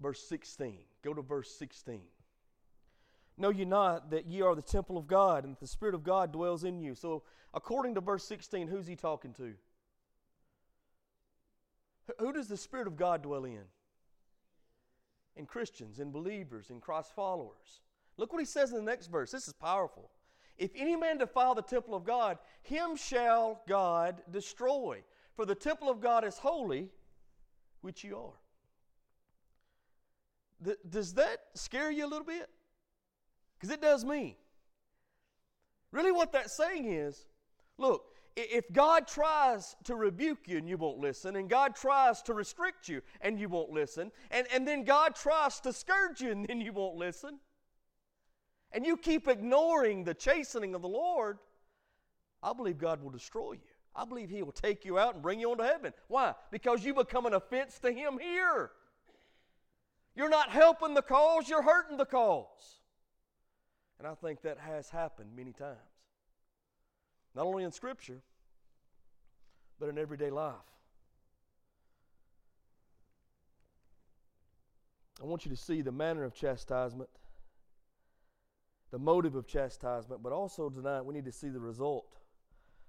[0.00, 0.78] Verse 16.
[1.02, 2.00] Go to verse 16.
[3.36, 6.04] Know ye not that ye are the temple of God, and that the Spirit of
[6.04, 6.94] God dwells in you?
[6.94, 9.54] So, according to verse 16, who's he talking to?
[12.18, 13.64] Who does the Spirit of God dwell in?
[15.36, 17.80] In Christians, in believers, in Christ followers.
[18.16, 19.32] Look what he says in the next verse.
[19.32, 20.10] This is powerful.
[20.56, 25.02] If any man defile the temple of God, him shall God destroy.
[25.34, 26.90] For the temple of God is holy,
[27.80, 28.38] which you are.
[30.64, 32.48] Th- does that scare you a little bit?
[33.58, 34.36] Because it does me.
[35.92, 37.26] Really, what that's saying is
[37.78, 38.04] look,
[38.36, 42.88] if God tries to rebuke you and you won't listen, and God tries to restrict
[42.88, 46.60] you and you won't listen, and, and then God tries to scourge you and then
[46.60, 47.38] you won't listen,
[48.72, 51.38] and you keep ignoring the chastening of the Lord,
[52.42, 53.60] I believe God will destroy you.
[53.94, 55.92] I believe He will take you out and bring you on to heaven.
[56.08, 56.34] Why?
[56.50, 58.72] Because you become an offense to Him here.
[60.16, 62.80] You're not helping the cause, you're hurting the cause.
[63.98, 65.78] And I think that has happened many times.
[67.34, 68.22] Not only in Scripture,
[69.78, 70.54] but in everyday life.
[75.22, 77.10] I want you to see the manner of chastisement,
[78.90, 82.16] the motive of chastisement, but also tonight we need to see the result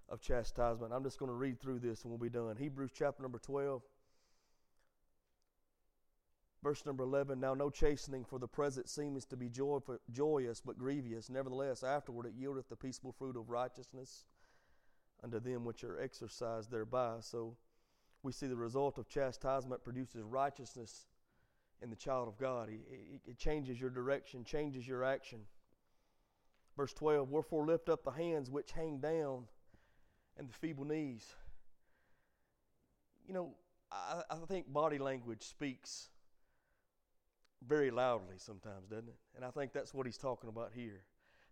[0.10, 0.92] of chastisement.
[0.92, 2.56] I'm just going to read through this and we'll be done.
[2.58, 3.82] Hebrews chapter number 12.
[6.66, 9.78] Verse number 11 Now no chastening for the present seemeth to be joy,
[10.12, 11.30] joyous, but grievous.
[11.30, 14.26] Nevertheless, afterward it yieldeth the peaceable fruit of righteousness
[15.24, 17.18] unto them which are exercised thereby.
[17.20, 17.56] So
[18.24, 21.06] we see the result of chastisement produces righteousness
[21.84, 22.72] in the child of God.
[23.28, 25.42] It changes your direction, changes your action.
[26.76, 29.44] Verse 12 Wherefore lift up the hands which hang down
[30.36, 31.36] and the feeble knees.
[33.28, 33.54] You know,
[33.92, 36.10] I, I think body language speaks
[37.68, 39.18] very loudly sometimes, doesn't it?
[39.36, 41.02] And I think that's what he's talking about here.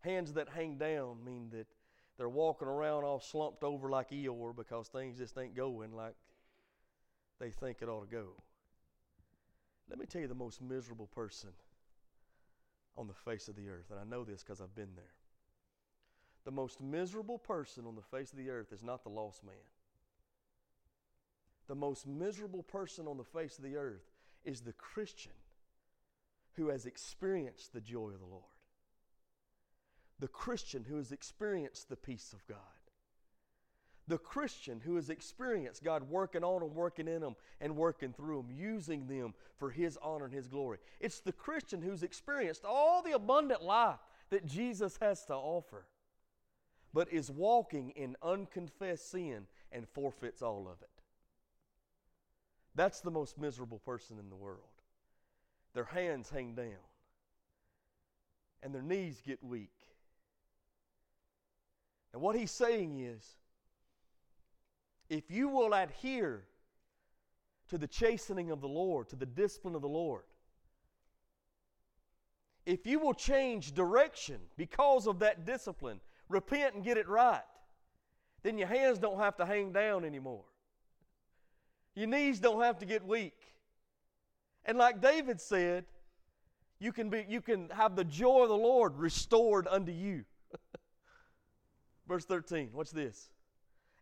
[0.01, 1.67] Hands that hang down mean that
[2.17, 6.15] they're walking around all slumped over like Eeyore because things just ain't going like
[7.39, 8.27] they think it ought to go.
[9.89, 11.49] Let me tell you the most miserable person
[12.95, 15.15] on the face of the earth, and I know this because I've been there.
[16.45, 19.55] The most miserable person on the face of the earth is not the lost man.
[21.67, 24.03] The most miserable person on the face of the earth
[24.43, 25.31] is the Christian
[26.55, 28.43] who has experienced the joy of the Lord,
[30.19, 32.57] the Christian who has experienced the peace of God,
[34.07, 38.43] the Christian who has experienced God working on them, working in them, and working through
[38.43, 40.79] them, using them for His honor and His glory.
[40.99, 43.99] It's the Christian who's experienced all the abundant life
[44.29, 45.85] that Jesus has to offer,
[46.93, 50.89] but is walking in unconfessed sin and forfeits all of it.
[52.75, 54.72] That's the most miserable person in the world.
[55.73, 56.83] Their hands hang down,
[58.61, 59.71] and their knees get weak.
[62.13, 63.37] And what he's saying is
[65.09, 66.43] if you will adhere
[67.69, 70.23] to the chastening of the Lord, to the discipline of the Lord,
[72.65, 75.99] if you will change direction because of that discipline,
[76.29, 77.41] repent and get it right,
[78.43, 80.45] then your hands don't have to hang down anymore.
[81.95, 83.39] Your knees don't have to get weak.
[84.65, 85.85] And like David said,
[86.79, 90.25] you can, be, you can have the joy of the Lord restored unto you.
[92.07, 93.29] Verse 13, what's this?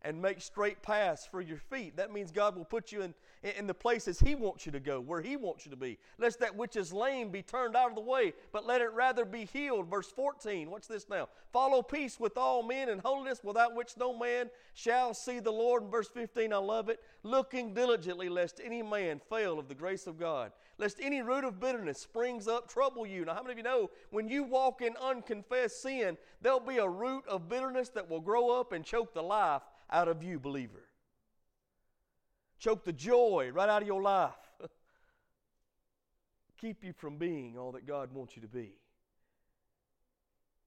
[0.03, 1.95] And make straight paths for your feet.
[1.97, 4.99] That means God will put you in, in the places He wants you to go,
[4.99, 5.99] where He wants you to be.
[6.17, 9.25] Lest that which is lame be turned out of the way, but let it rather
[9.25, 9.89] be healed.
[9.89, 11.29] Verse 14, what's this now?
[11.53, 15.83] Follow peace with all men and holiness, without which no man shall see the Lord.
[15.83, 16.99] In verse 15, I love it.
[17.23, 21.59] Looking diligently, lest any man fail of the grace of God lest any root of
[21.59, 23.23] bitterness springs up trouble you.
[23.23, 26.87] Now, how many of you know when you walk in unconfessed sin, there'll be a
[26.87, 29.61] root of bitterness that will grow up and choke the life
[29.91, 30.87] out of you, believer?
[32.59, 34.33] Choke the joy right out of your life.
[36.61, 38.73] Keep you from being all that God wants you to be.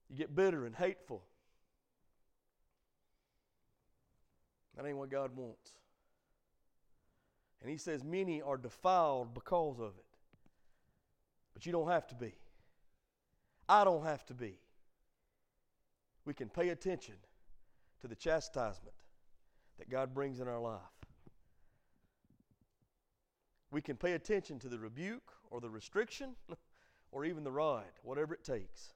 [0.09, 1.23] You get bitter and hateful.
[4.75, 5.71] That ain't what God wants.
[7.61, 10.05] And he says, Many are defiled because of it.
[11.53, 12.33] But you don't have to be.
[13.69, 14.59] I don't have to be.
[16.25, 17.15] We can pay attention
[18.01, 18.93] to the chastisement
[19.77, 20.79] that God brings in our life.
[23.71, 26.35] We can pay attention to the rebuke or the restriction
[27.11, 28.93] or even the rod, whatever it takes.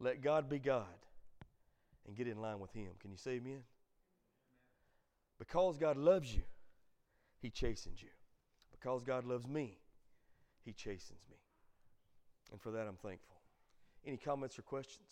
[0.00, 0.86] Let God be God
[2.06, 2.90] and get in line with Him.
[3.00, 3.62] Can you say amen?
[5.38, 6.42] Because God loves you,
[7.40, 8.08] he chastens you.
[8.70, 9.78] Because God loves me,
[10.64, 11.36] He chastens me.
[12.52, 13.36] And for that, I'm thankful.
[14.06, 15.10] Any comments or questions?